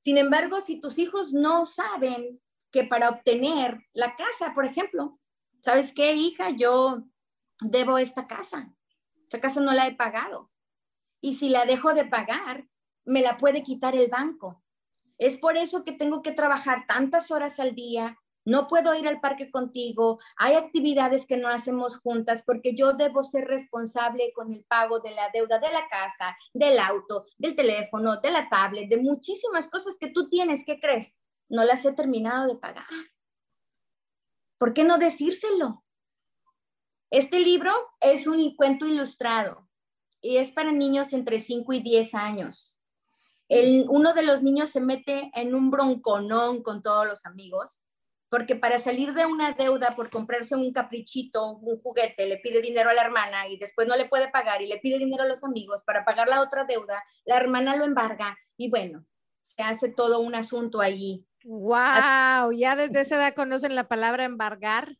Sin 0.01 0.17
embargo, 0.17 0.61
si 0.61 0.79
tus 0.79 0.97
hijos 0.99 1.33
no 1.33 1.65
saben 1.65 2.41
que 2.71 2.83
para 2.83 3.09
obtener 3.09 3.79
la 3.93 4.15
casa, 4.15 4.53
por 4.53 4.65
ejemplo, 4.65 5.19
¿sabes 5.61 5.93
qué, 5.93 6.13
hija? 6.13 6.49
Yo 6.51 7.03
debo 7.61 7.97
esta 7.97 8.27
casa. 8.27 8.73
Esta 9.23 9.39
casa 9.39 9.61
no 9.61 9.73
la 9.73 9.87
he 9.87 9.95
pagado. 9.95 10.51
Y 11.21 11.35
si 11.35 11.49
la 11.49 11.65
dejo 11.65 11.93
de 11.93 12.05
pagar, 12.05 12.67
me 13.05 13.21
la 13.21 13.37
puede 13.37 13.63
quitar 13.63 13.95
el 13.95 14.09
banco. 14.09 14.63
Es 15.17 15.37
por 15.37 15.57
eso 15.57 15.83
que 15.83 15.93
tengo 15.93 16.21
que 16.21 16.33
trabajar 16.33 16.85
tantas 16.87 17.31
horas 17.31 17.59
al 17.59 17.73
día. 17.73 18.19
No 18.45 18.67
puedo 18.67 18.93
ir 18.93 19.07
al 19.07 19.19
parque 19.19 19.49
contigo. 19.49 20.19
Hay 20.37 20.53
actividades 20.53 21.25
que 21.25 21.35
no 21.35 21.47
hacemos 21.47 21.97
juntas 21.99 22.43
porque 22.45 22.75
yo 22.75 22.93
debo 22.93 23.23
ser 23.23 23.45
responsable 23.45 24.31
con 24.33 24.53
el 24.53 24.63
pago 24.65 24.99
de 24.99 25.11
la 25.11 25.31
deuda 25.33 25.57
de 25.57 25.71
la 25.71 25.87
casa, 25.89 26.37
del 26.53 26.77
auto, 26.77 27.25
del 27.39 27.55
teléfono, 27.55 28.21
de 28.21 28.29
la 28.29 28.47
tablet, 28.47 28.87
de 28.87 28.97
muchísimas 28.97 29.67
cosas 29.67 29.95
que 29.99 30.11
tú 30.11 30.29
tienes. 30.29 30.61
¿Qué 30.63 30.79
crees? 30.79 31.19
No 31.49 31.63
las 31.63 31.83
he 31.85 31.93
terminado 31.93 32.47
de 32.47 32.55
pagar. 32.55 32.85
¿Por 34.59 34.73
qué 34.75 34.83
no 34.83 34.99
decírselo? 34.99 35.83
Este 37.09 37.39
libro 37.39 37.71
es 37.99 38.27
un 38.27 38.55
cuento 38.55 38.85
ilustrado 38.85 39.67
y 40.21 40.37
es 40.37 40.51
para 40.51 40.71
niños 40.71 41.13
entre 41.13 41.39
5 41.39 41.73
y 41.73 41.81
10 41.81 42.13
años. 42.13 42.77
uno 43.49 44.13
de 44.13 44.23
los 44.23 44.43
niños 44.43 44.69
se 44.69 44.81
mete 44.81 45.31
en 45.33 45.55
un 45.55 45.71
bronconón 45.71 46.61
con 46.61 46.83
todos 46.83 47.07
los 47.07 47.25
amigos 47.25 47.81
porque 48.29 48.55
para 48.55 48.79
salir 48.79 49.13
de 49.13 49.25
una 49.25 49.53
deuda 49.53 49.95
por 49.95 50.09
comprarse 50.09 50.55
un 50.55 50.71
caprichito, 50.73 51.57
un 51.57 51.79
juguete, 51.81 52.25
le 52.25 52.37
pide 52.37 52.61
dinero 52.61 52.89
a 52.89 52.93
la 52.93 53.03
hermana 53.03 53.47
y 53.47 53.57
después 53.57 53.87
no 53.87 53.95
le 53.95 54.05
puede 54.05 54.29
pagar 54.29 54.61
y 54.61 54.67
le 54.67 54.79
pide 54.79 54.97
dinero 54.97 55.23
a 55.23 55.27
los 55.27 55.43
amigos 55.43 55.83
para 55.85 56.03
pagar 56.03 56.27
la 56.27 56.41
otra 56.41 56.65
deuda, 56.65 57.03
la 57.25 57.37
hermana 57.37 57.75
lo 57.75 57.85
embarga 57.85 58.37
y 58.57 58.69
bueno, 58.69 59.05
se 59.43 59.61
hace 59.63 59.89
todo 59.89 60.19
un 60.19 60.35
asunto 60.35 60.81
allí. 60.81 61.25
Wow, 61.45 62.51
ya 62.53 62.75
desde 62.75 63.01
esa 63.01 63.17
edad 63.17 63.35
conocen 63.35 63.75
la 63.75 63.87
palabra 63.87 64.25
embargar. 64.25 64.97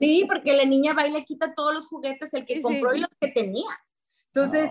Sí, 0.00 0.24
porque 0.26 0.54
la 0.54 0.64
niña 0.64 0.94
va 0.94 1.06
y 1.06 1.12
le 1.12 1.26
quita 1.26 1.54
todos 1.54 1.74
los 1.74 1.86
juguetes, 1.88 2.32
el 2.32 2.46
que 2.46 2.62
compró 2.62 2.94
y 2.94 3.00
los 3.00 3.10
que 3.20 3.28
tenía. 3.28 3.68
Entonces, 4.28 4.70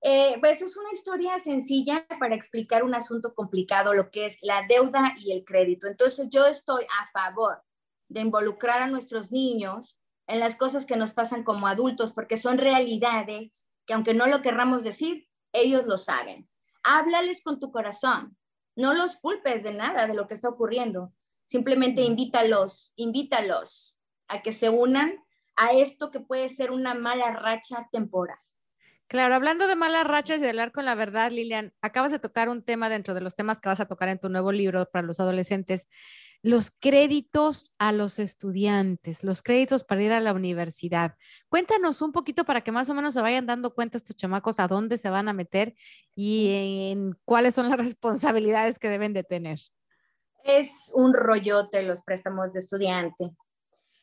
eh, 0.00 0.36
pues 0.40 0.62
es 0.62 0.76
una 0.76 0.92
historia 0.92 1.38
sencilla 1.40 2.06
para 2.20 2.34
explicar 2.34 2.84
un 2.84 2.94
asunto 2.94 3.34
complicado, 3.34 3.94
lo 3.94 4.10
que 4.10 4.26
es 4.26 4.38
la 4.42 4.64
deuda 4.68 5.14
y 5.18 5.32
el 5.32 5.44
crédito. 5.44 5.86
Entonces, 5.86 6.28
yo 6.30 6.46
estoy 6.46 6.84
a 6.84 7.10
favor 7.10 7.62
de 8.08 8.20
involucrar 8.20 8.82
a 8.82 8.86
nuestros 8.86 9.32
niños 9.32 9.98
en 10.26 10.40
las 10.40 10.56
cosas 10.56 10.86
que 10.86 10.96
nos 10.96 11.12
pasan 11.12 11.42
como 11.42 11.66
adultos, 11.66 12.12
porque 12.12 12.36
son 12.36 12.58
realidades 12.58 13.64
que 13.86 13.94
aunque 13.94 14.14
no 14.14 14.26
lo 14.26 14.42
querramos 14.42 14.84
decir, 14.84 15.26
ellos 15.52 15.86
lo 15.86 15.96
saben. 15.96 16.48
Háblales 16.84 17.42
con 17.42 17.58
tu 17.58 17.72
corazón, 17.72 18.36
no 18.76 18.94
los 18.94 19.16
culpes 19.16 19.62
de 19.64 19.74
nada 19.74 20.06
de 20.06 20.14
lo 20.14 20.26
que 20.28 20.34
está 20.34 20.48
ocurriendo. 20.48 21.12
Simplemente 21.46 22.02
invítalos, 22.02 22.92
invítalos 22.96 23.98
a 24.28 24.42
que 24.42 24.52
se 24.52 24.68
unan 24.68 25.18
a 25.56 25.72
esto 25.72 26.10
que 26.10 26.20
puede 26.20 26.50
ser 26.50 26.70
una 26.70 26.94
mala 26.94 27.32
racha 27.32 27.88
temporal. 27.90 28.38
Claro, 29.08 29.34
hablando 29.34 29.66
de 29.66 29.74
malas 29.74 30.06
rachas 30.06 30.36
y 30.36 30.40
de 30.40 30.50
hablar 30.50 30.70
con 30.70 30.84
la 30.84 30.94
verdad, 30.94 31.30
Lilian, 31.30 31.72
acabas 31.80 32.12
de 32.12 32.18
tocar 32.18 32.50
un 32.50 32.62
tema 32.62 32.90
dentro 32.90 33.14
de 33.14 33.22
los 33.22 33.34
temas 33.34 33.58
que 33.58 33.70
vas 33.70 33.80
a 33.80 33.86
tocar 33.86 34.10
en 34.10 34.18
tu 34.18 34.28
nuevo 34.28 34.52
libro 34.52 34.84
para 34.84 35.06
los 35.06 35.18
adolescentes, 35.18 35.88
los 36.42 36.70
créditos 36.70 37.72
a 37.78 37.92
los 37.92 38.18
estudiantes, 38.18 39.24
los 39.24 39.40
créditos 39.40 39.82
para 39.82 40.02
ir 40.02 40.12
a 40.12 40.20
la 40.20 40.34
universidad. 40.34 41.14
Cuéntanos 41.48 42.02
un 42.02 42.12
poquito 42.12 42.44
para 42.44 42.60
que 42.60 42.70
más 42.70 42.90
o 42.90 42.94
menos 42.94 43.14
se 43.14 43.22
vayan 43.22 43.46
dando 43.46 43.74
cuenta 43.74 43.96
estos 43.96 44.14
chamacos 44.14 44.60
a 44.60 44.68
dónde 44.68 44.98
se 44.98 45.08
van 45.08 45.30
a 45.30 45.32
meter 45.32 45.74
y 46.14 46.90
en 46.90 47.18
cuáles 47.24 47.54
son 47.54 47.70
las 47.70 47.78
responsabilidades 47.78 48.78
que 48.78 48.90
deben 48.90 49.14
de 49.14 49.24
tener. 49.24 49.58
Es 50.44 50.70
un 50.92 51.14
rollote 51.14 51.82
los 51.82 52.02
préstamos 52.02 52.52
de 52.52 52.58
estudiante. 52.58 53.30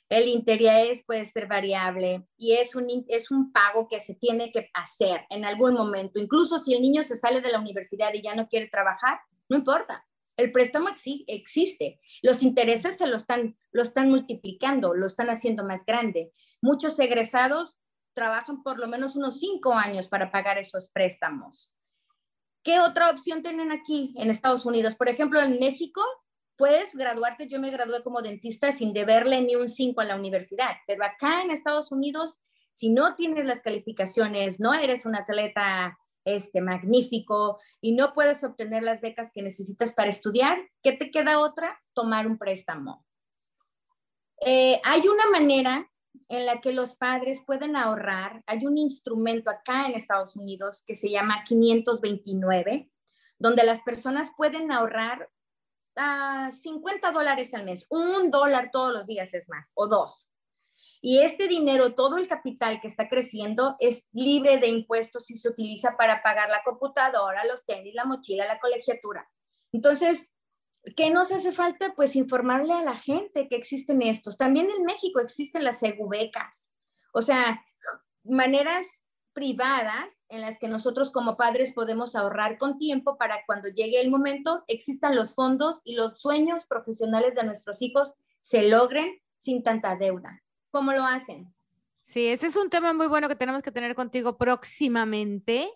El 0.10 0.28
interés 0.28 1.04
puede 1.06 1.26
ser 1.32 1.48
variable 1.48 2.28
y 2.38 2.54
es 2.54 2.76
un, 2.76 2.86
es 3.08 3.32
un 3.32 3.52
pago 3.52 3.88
que 3.88 4.00
se 4.00 4.14
tiene 4.14 4.52
que 4.52 4.70
hacer 4.74 5.26
en 5.30 5.46
algún 5.46 5.74
momento. 5.74 6.20
Incluso 6.20 6.60
si 6.60 6.76
el 6.76 6.82
niño 6.82 7.04
se 7.04 7.16
sale 7.16 7.42
de 7.42 7.52
la 7.52 7.60
universidad 7.60 8.14
y 8.14 8.22
ya 8.22 8.36
no 8.36 8.48
quiere 8.48 8.68
trabajar, 8.68 9.20
no 9.50 9.58
importa. 9.58 10.06
El 10.38 10.52
préstamo 10.52 10.90
existe. 11.28 12.00
Los 12.22 12.44
intereses 12.44 12.98
se 12.98 13.08
lo 13.08 13.18
están, 13.18 13.58
lo 13.72 13.82
están 13.82 14.10
multiplicando, 14.10 14.94
lo 14.94 15.08
están 15.08 15.30
haciendo 15.30 15.66
más 15.66 15.86
grande. 15.86 16.34
Muchos 16.62 17.00
egresados 17.00 17.80
trabajan 18.14 18.62
por 18.62 18.80
lo 18.80 18.88
menos 18.88 19.16
unos 19.16 19.40
cinco 19.40 19.74
años 19.74 20.08
para 20.08 20.32
pagar 20.32 20.58
esos 20.58 20.90
préstamos. 20.90 21.72
¿Qué 22.64 22.80
otra 22.80 23.12
opción 23.12 23.44
tienen 23.44 23.72
aquí 23.72 24.14
en 24.18 24.30
Estados 24.30 24.66
Unidos? 24.66 24.96
Por 24.96 25.08
ejemplo, 25.08 25.42
en 25.42 25.60
México 25.60 26.02
puedes 26.58 26.94
graduarte, 26.96 27.48
yo 27.48 27.60
me 27.60 27.72
gradué 27.72 28.04
como 28.04 28.22
dentista 28.22 28.72
sin 28.72 28.94
deberle 28.94 29.42
ni 29.42 29.56
un 29.56 29.70
5 29.70 30.00
a 30.02 30.06
la 30.06 30.16
universidad, 30.16 30.78
pero 30.88 31.04
acá 31.04 31.42
en 31.42 31.52
Estados 31.52 31.92
Unidos, 31.92 32.38
si 32.74 32.90
no 32.90 33.16
tienes 33.16 33.46
las 33.46 33.62
calificaciones, 33.62 34.60
no 34.60 34.74
eres 34.74 35.06
un 35.06 35.16
atleta 35.16 35.98
este, 36.26 36.62
magnífico 36.62 37.60
y 37.82 37.94
no 37.94 38.14
puedes 38.14 38.44
obtener 38.44 38.84
las 38.84 39.00
becas 39.02 39.32
que 39.32 39.42
necesitas 39.42 39.94
para 39.94 40.10
estudiar, 40.10 40.58
¿qué 40.82 40.94
te 40.94 41.12
queda 41.12 41.40
otra? 41.40 41.80
Tomar 41.94 42.28
un 42.28 42.38
préstamo. 42.38 43.06
Eh, 44.42 44.82
hay 44.84 45.08
una 45.08 45.30
manera 45.30 45.90
en 46.30 46.46
la 46.46 46.62
que 46.62 46.74
los 46.74 46.96
padres 46.96 47.42
pueden 47.46 47.76
ahorrar. 47.76 48.44
Hay 48.48 48.66
un 48.66 48.78
instrumento 48.78 49.50
acá 49.50 49.86
en 49.86 49.94
Estados 49.94 50.36
Unidos 50.36 50.84
que 50.86 50.96
se 50.96 51.10
llama 51.10 51.44
529, 51.46 52.90
donde 53.38 53.64
las 53.64 53.82
personas 53.82 54.30
pueden 54.36 54.72
ahorrar 54.72 55.30
50 55.96 57.12
dólares 57.12 57.54
al 57.54 57.66
mes, 57.66 57.86
un 57.90 58.32
dólar 58.32 58.70
todos 58.72 58.94
los 58.94 59.06
días 59.06 59.34
es 59.34 59.48
más, 59.50 59.72
o 59.76 59.88
dos. 59.88 60.28
Y 61.02 61.20
este 61.20 61.48
dinero, 61.48 61.94
todo 61.94 62.18
el 62.18 62.28
capital 62.28 62.82
que 62.82 62.88
está 62.88 63.08
creciendo, 63.08 63.76
es 63.80 64.08
libre 64.12 64.58
de 64.58 64.68
impuestos 64.68 65.30
y 65.30 65.36
se 65.36 65.50
utiliza 65.50 65.96
para 65.98 66.24
pagar 66.24 66.50
la 66.50 66.64
computadora, 66.64 67.46
los 67.46 67.66
tenis, 67.66 67.94
la 67.94 68.06
mochila, 68.06 68.46
la 68.46 68.60
colegiatura. 68.60 69.30
Entonces, 69.72 70.28
¿qué 70.96 71.12
nos 71.12 71.32
hace 71.32 71.52
falta? 71.52 71.94
Pues 71.96 72.16
informarle 72.16 72.74
a 72.74 72.82
la 72.82 72.98
gente 72.98 73.48
que 73.48 73.56
existen 73.56 74.02
estos. 74.02 74.38
También 74.38 74.70
en 74.76 74.84
México 74.84 75.20
existen 75.20 75.64
las 75.64 75.80
segubecas, 75.80 76.72
o 77.14 77.22
sea, 77.22 77.64
maneras 78.24 78.86
privadas 79.36 80.08
en 80.30 80.42
las 80.42 80.58
que 80.58 80.70
nosotros 80.70 81.12
como 81.12 81.38
padres 81.38 81.74
podemos 81.74 82.16
ahorrar 82.16 82.58
con 82.58 82.80
tiempo 82.80 83.18
para 83.18 83.46
cuando 83.46 83.68
llegue 83.70 84.02
el 84.02 84.10
momento 84.10 84.64
existan 84.68 85.16
los 85.16 85.36
fondos 85.36 85.82
y 85.84 85.94
los 85.94 86.20
sueños 86.20 86.66
profesionales 86.66 87.36
de 87.36 87.44
nuestros 87.44 87.82
hijos 87.82 88.16
se 88.42 88.64
logren 88.64 89.20
sin 89.38 89.62
tanta 89.62 89.96
deuda. 89.98 90.42
¿Cómo 90.72 90.94
lo 90.94 91.04
hacen? 91.04 91.54
Sí, 92.04 92.28
ese 92.28 92.48
es 92.48 92.56
un 92.56 92.70
tema 92.70 92.94
muy 92.94 93.08
bueno 93.08 93.28
que 93.28 93.36
tenemos 93.36 93.62
que 93.62 93.72
tener 93.72 93.94
contigo 93.94 94.38
próximamente 94.38 95.70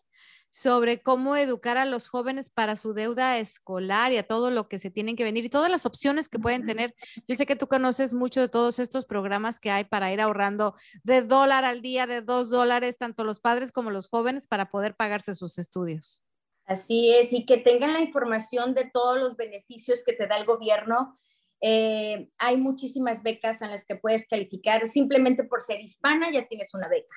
sobre 0.52 1.02
cómo 1.02 1.36
educar 1.36 1.78
a 1.78 1.86
los 1.86 2.08
jóvenes 2.08 2.50
para 2.50 2.76
su 2.76 2.94
deuda 2.94 3.38
escolar 3.38 4.12
y 4.12 4.18
a 4.18 4.28
todo 4.28 4.50
lo 4.52 4.68
que 4.68 4.80
se 4.80 4.90
tienen 4.90 5.16
que 5.16 5.24
venir 5.24 5.46
y 5.46 5.50
todas 5.50 5.72
las 5.72 5.86
opciones 5.86 6.28
que 6.28 6.40
pueden 6.40 6.66
tener. 6.66 6.96
Yo 7.28 7.36
sé 7.36 7.46
que 7.46 7.56
tú 7.56 7.68
conoces 7.68 8.14
mucho 8.14 8.42
de 8.42 8.50
todos 8.50 8.80
estos 8.80 9.06
programas 9.06 9.60
que 9.60 9.72
hay 9.72 9.84
para 9.84 10.12
ir 10.12 10.22
ahorrando 10.22 10.76
de 11.04 11.22
dólar 11.22 11.66
al 11.66 11.82
día, 11.82 12.08
de 12.08 12.22
dos 12.22 12.50
dólares, 12.50 12.98
tanto 12.98 13.24
los 13.24 13.40
padres 13.40 13.72
como 13.72 13.92
los 13.92 14.10
jóvenes 14.10 14.48
para 14.48 14.72
poder 14.72 14.96
pagarse 14.96 15.36
sus 15.36 15.60
estudios. 15.60 16.24
Así 16.66 17.12
es, 17.12 17.34
y 17.34 17.46
que 17.46 17.58
tengan 17.58 17.94
la 17.94 18.02
información 18.02 18.76
de 18.76 18.90
todos 18.92 19.20
los 19.20 19.36
beneficios 19.36 20.04
que 20.06 20.14
te 20.14 20.28
da 20.28 20.38
el 20.38 20.46
gobierno. 20.46 21.18
Eh, 21.62 22.28
hay 22.38 22.58
muchísimas 22.58 23.24
becas 23.24 23.62
en 23.62 23.72
las 23.72 23.86
que 23.86 23.96
puedes 23.96 24.28
calificar. 24.28 24.88
Simplemente 24.88 25.44
por 25.44 25.64
ser 25.64 25.82
hispana 25.82 26.32
ya 26.32 26.48
tienes 26.48 26.74
una 26.74 26.88
beca 26.88 27.16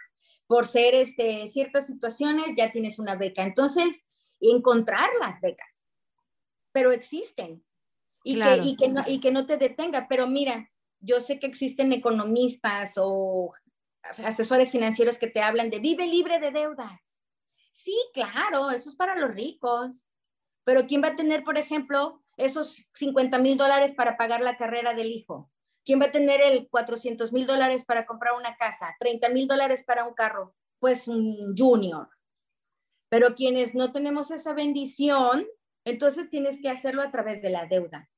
por 0.52 0.66
ser 0.66 0.94
este, 0.94 1.48
ciertas 1.48 1.86
situaciones, 1.86 2.54
ya 2.58 2.70
tienes 2.70 2.98
una 2.98 3.16
beca. 3.16 3.42
Entonces, 3.42 4.04
encontrar 4.38 5.08
las 5.18 5.40
becas, 5.40 5.90
pero 6.72 6.92
existen. 6.92 7.64
Y, 8.22 8.38
que, 8.38 8.60
y, 8.62 8.76
que 8.76 8.88
no, 8.88 9.02
y 9.06 9.20
que 9.20 9.30
no 9.30 9.46
te 9.46 9.56
detenga. 9.56 10.08
Pero 10.10 10.26
mira, 10.26 10.68
yo 11.00 11.22
sé 11.22 11.40
que 11.40 11.46
existen 11.46 11.90
economistas 11.94 12.92
o 12.96 13.54
asesores 14.22 14.70
financieros 14.70 15.16
que 15.16 15.28
te 15.28 15.40
hablan 15.40 15.70
de 15.70 15.78
vive 15.78 16.06
libre 16.06 16.38
de 16.38 16.50
deudas. 16.50 17.00
Sí, 17.72 17.96
claro, 18.12 18.70
eso 18.72 18.90
es 18.90 18.96
para 18.96 19.16
los 19.16 19.34
ricos. 19.34 20.04
Pero 20.64 20.86
¿quién 20.86 21.02
va 21.02 21.08
a 21.08 21.16
tener, 21.16 21.44
por 21.44 21.56
ejemplo, 21.56 22.22
esos 22.36 22.76
50 22.92 23.38
mil 23.38 23.56
dólares 23.56 23.94
para 23.94 24.18
pagar 24.18 24.42
la 24.42 24.58
carrera 24.58 24.92
del 24.92 25.12
hijo? 25.12 25.50
¿Quién 25.84 26.00
va 26.00 26.06
a 26.06 26.12
tener 26.12 26.40
el 26.40 26.68
400 26.68 27.32
mil 27.32 27.46
dólares 27.46 27.84
para 27.84 28.06
comprar 28.06 28.34
una 28.34 28.56
casa? 28.56 28.94
30 29.00 29.28
mil 29.30 29.48
dólares 29.48 29.82
para 29.86 30.04
un 30.04 30.14
carro? 30.14 30.54
Pues 30.78 31.08
un 31.08 31.56
junior. 31.56 32.08
Pero 33.08 33.34
quienes 33.34 33.74
no 33.74 33.92
tenemos 33.92 34.30
esa 34.30 34.52
bendición, 34.54 35.46
entonces 35.84 36.30
tienes 36.30 36.60
que 36.60 36.70
hacerlo 36.70 37.02
a 37.02 37.10
través 37.10 37.42
de 37.42 37.50
la 37.50 37.66
deuda. 37.66 38.08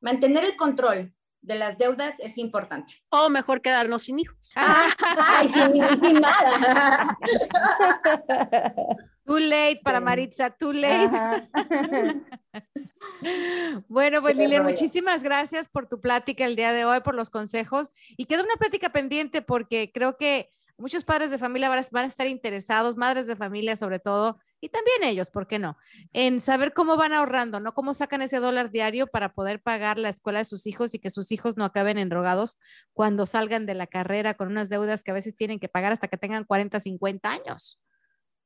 Mantener 0.00 0.44
el 0.44 0.56
control 0.56 1.14
de 1.42 1.54
las 1.56 1.76
deudas 1.78 2.14
es 2.18 2.38
importante. 2.38 3.02
O 3.10 3.28
mejor 3.28 3.60
quedarnos 3.60 4.04
sin 4.04 4.20
hijos. 4.20 4.52
Ay, 4.54 5.48
sin, 5.48 6.00
sin 6.00 6.20
nada. 6.20 7.18
Too 9.24 9.38
late 9.38 9.80
para 9.82 10.00
Maritza, 10.00 10.50
too 10.50 10.72
late. 10.72 11.48
bueno, 13.88 14.20
pues 14.20 14.36
Lilian, 14.36 14.64
muchísimas 14.64 15.22
gracias 15.22 15.68
por 15.68 15.88
tu 15.88 16.00
plática 16.00 16.44
el 16.44 16.56
día 16.56 16.72
de 16.72 16.84
hoy, 16.84 17.00
por 17.00 17.14
los 17.14 17.30
consejos. 17.30 17.90
Y 18.16 18.26
queda 18.26 18.42
una 18.42 18.56
plática 18.56 18.90
pendiente 18.90 19.40
porque 19.40 19.90
creo 19.92 20.18
que 20.18 20.50
muchos 20.76 21.04
padres 21.04 21.30
de 21.30 21.38
familia 21.38 21.68
van 21.68 22.04
a, 22.04 22.08
estar 22.08 22.26
interesados, 22.26 22.96
madres 22.96 23.26
de 23.26 23.36
familia 23.36 23.76
sobre 23.76 23.98
todo, 23.98 24.38
y 24.60 24.70
también 24.70 25.04
ellos, 25.04 25.30
¿por 25.30 25.46
qué 25.46 25.58
no? 25.58 25.76
En 26.12 26.40
saber 26.40 26.72
cómo 26.72 26.96
van 26.96 27.12
ahorrando, 27.12 27.60
¿no? 27.60 27.74
Cómo 27.74 27.94
sacan 27.94 28.22
ese 28.22 28.40
dólar 28.40 28.70
diario 28.70 29.06
para 29.06 29.34
poder 29.34 29.62
pagar 29.62 29.98
la 29.98 30.08
escuela 30.08 30.38
de 30.38 30.46
sus 30.46 30.66
hijos 30.66 30.94
y 30.94 30.98
que 30.98 31.10
sus 31.10 31.30
hijos 31.32 31.56
no 31.56 31.64
acaben 31.64 31.98
endrogados 31.98 32.58
cuando 32.92 33.26
salgan 33.26 33.66
de 33.66 33.74
la 33.74 33.86
carrera 33.86 34.34
con 34.34 34.48
unas 34.48 34.68
deudas 34.68 35.02
que 35.02 35.10
a 35.10 35.14
veces 35.14 35.36
tienen 35.36 35.60
que 35.60 35.68
pagar 35.68 35.92
hasta 35.92 36.08
que 36.08 36.16
tengan 36.16 36.44
40, 36.44 36.80
50 36.80 37.30
años. 37.30 37.80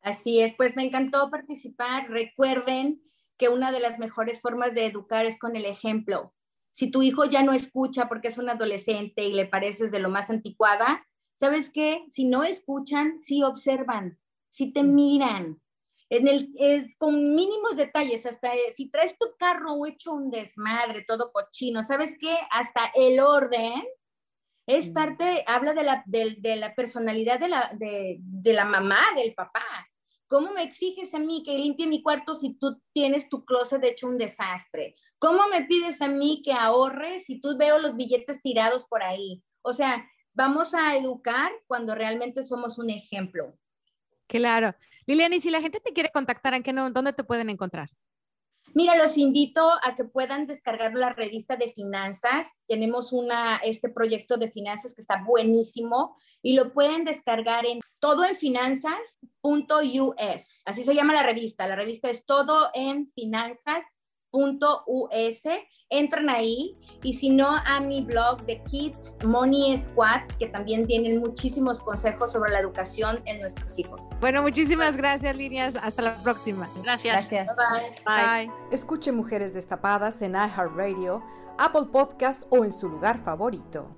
Así 0.01 0.41
es, 0.41 0.55
pues 0.57 0.77
me 0.77 0.85
encantó 0.85 1.31
participar. 1.31 2.09
Recuerden 2.09 3.03
que 3.37 3.49
una 3.49 3.73
de 3.73 3.81
las 3.81 3.99
mejores 3.99 4.41
formas 4.41 4.75
de 4.75 4.87
educar 4.87 5.25
es 5.27 5.39
con 5.39 5.57
el 5.57 5.65
ejemplo. 5.65 6.35
Si 6.73 6.91
tu 6.91 7.03
hijo 7.03 7.25
ya 7.25 7.43
no 7.43 7.53
escucha 7.53 8.09
porque 8.09 8.29
es 8.29 8.39
un 8.39 8.49
adolescente 8.49 9.25
y 9.25 9.33
le 9.33 9.47
pareces 9.47 9.91
de 9.91 10.01
lo 10.01 10.11
más 10.11 10.31
anticuada, 10.31 11.05
¿sabes 11.35 11.71
qué? 11.71 12.05
Si 12.11 12.25
no 12.25 12.45
escuchan, 12.45 13.21
sí 13.21 13.43
observan, 13.43 14.19
si 14.51 14.73
te 14.73 14.83
miran. 14.83 15.61
En 16.11 16.27
el, 16.27 16.95
con 16.97 17.35
mínimos 17.35 17.77
detalles, 17.77 18.25
hasta 18.25 18.55
eh, 18.55 18.73
si 18.75 18.91
traes 18.91 19.19
tu 19.19 19.27
carro 19.39 19.85
hecho 19.87 20.13
un 20.13 20.31
desmadre, 20.31 21.05
todo 21.07 21.33
cochino, 21.33 21.83
¿sabes 21.83 22.17
qué? 22.19 22.35
Hasta 22.51 22.93
el 22.95 23.21
orden 23.21 23.83
es 24.69 24.91
parte, 24.91 25.43
habla 25.47 25.73
de 25.73 25.83
la, 25.83 26.03
de, 26.05 26.57
la 26.57 26.75
personalidad 26.75 27.41
de 27.41 27.49
la, 27.49 27.73
de, 27.75 28.19
de 28.21 28.53
la 28.53 28.67
mamá, 28.67 29.01
del 29.17 29.33
papá. 29.33 29.65
¿Cómo 30.27 30.53
me 30.53 30.63
exiges 30.63 31.15
a 31.15 31.19
mí 31.19 31.43
que 31.43 31.57
limpie 31.57 31.87
mi 31.87 32.03
cuarto 32.03 32.35
si 32.35 32.53
tú 32.59 32.79
tienes 32.93 33.31
tu 33.31 33.47
closet 33.47 33.83
hecho 33.83 34.07
un 34.07 34.19
desastre? 34.19 34.95
¿Cómo 35.19 35.49
me 35.49 35.65
pides 35.65 36.03
a 36.03 36.09
mí 36.09 36.43
que 36.45 36.53
ahorre 36.53 37.21
si 37.21 37.41
tú 37.41 37.57
veo 37.57 37.79
los 37.79 37.97
billetes 37.97 38.43
tirados 38.43 38.85
por 38.87 39.03
ahí? 39.03 39.43
O 39.63 39.73
sea, 39.73 40.07
vamos 40.35 40.75
a 40.75 40.95
educar 40.97 41.51
cuando 41.67 41.95
realmente 41.95 42.45
somos 42.45 42.79
un 42.79 42.91
ejemplo. 42.91 43.57
Claro. 44.27 44.75
Liliana, 45.07 45.37
y 45.37 45.41
si 45.41 45.49
la 45.49 45.63
gente 45.63 45.81
te 45.81 45.95
quiere 45.95 46.11
contactar, 46.11 46.53
¿en 46.53 46.63
qué 46.63 46.75
no, 46.75 46.91
dónde 46.91 47.15
te 47.15 47.25
pueden 47.25 47.49
encontrar? 47.49 47.89
Mira, 48.75 48.97
los 48.97 49.17
invito 49.17 49.71
a 49.83 49.97
que 49.97 50.05
puedan 50.05 50.47
descargar 50.47 50.95
la 50.95 51.13
revista 51.13 51.57
de 51.57 51.73
finanzas. 51.73 52.47
Tenemos 52.67 53.13
una, 53.13 53.57
este 53.57 53.89
proyecto 53.89 54.37
de 54.37 54.51
finanzas 54.51 54.95
que 54.95 55.03
está 55.03 55.23
buenísimo 55.27 56.17
y 56.43 56.55
lo 56.55 56.73
pueden 56.73 57.05
descargar 57.05 57.67
en 57.67 57.81
todoenfinanzas.us. 57.99 60.63
Así 60.65 60.85
se 60.85 60.95
llama 60.95 61.15
la 61.15 61.25
revista. 61.25 61.67
La 61.67 61.77
revista 61.77 62.11
es 62.11 62.27
todoenfinanzas.us. 62.27 63.89
Entran 65.91 66.29
ahí 66.29 66.77
y 67.03 67.15
si 67.17 67.31
no 67.31 67.49
a 67.49 67.81
mi 67.81 68.03
blog 68.03 68.45
de 68.45 68.63
Kids 68.65 69.15
Money 69.25 69.79
Squad, 69.79 70.21
que 70.39 70.47
también 70.49 70.87
tienen 70.87 71.19
muchísimos 71.19 71.81
consejos 71.81 72.33
sobre 72.33 72.53
la 72.53 72.61
educación 72.61 73.23
en 73.25 73.41
nuestros 73.41 73.79
hijos. 73.79 74.03
Bueno, 74.21 74.43
muchísimas 74.43 74.99
gracias, 74.99 75.35
Líneas. 75.35 75.77
Hasta 75.81 76.03
la 76.03 76.23
próxima. 76.23 76.69
Gracias. 76.83 77.31
Bye. 77.31 77.47
Bye. 78.05 78.53
Escuche 78.71 79.13
Mujeres 79.13 79.55
Destapadas 79.55 80.21
en 80.21 80.33
iHeartRadio, 80.33 81.23
Apple 81.57 81.87
Podcast 81.91 82.45
o 82.51 82.65
en 82.65 82.73
su 82.73 82.89
lugar 82.89 83.19
favorito. 83.19 83.98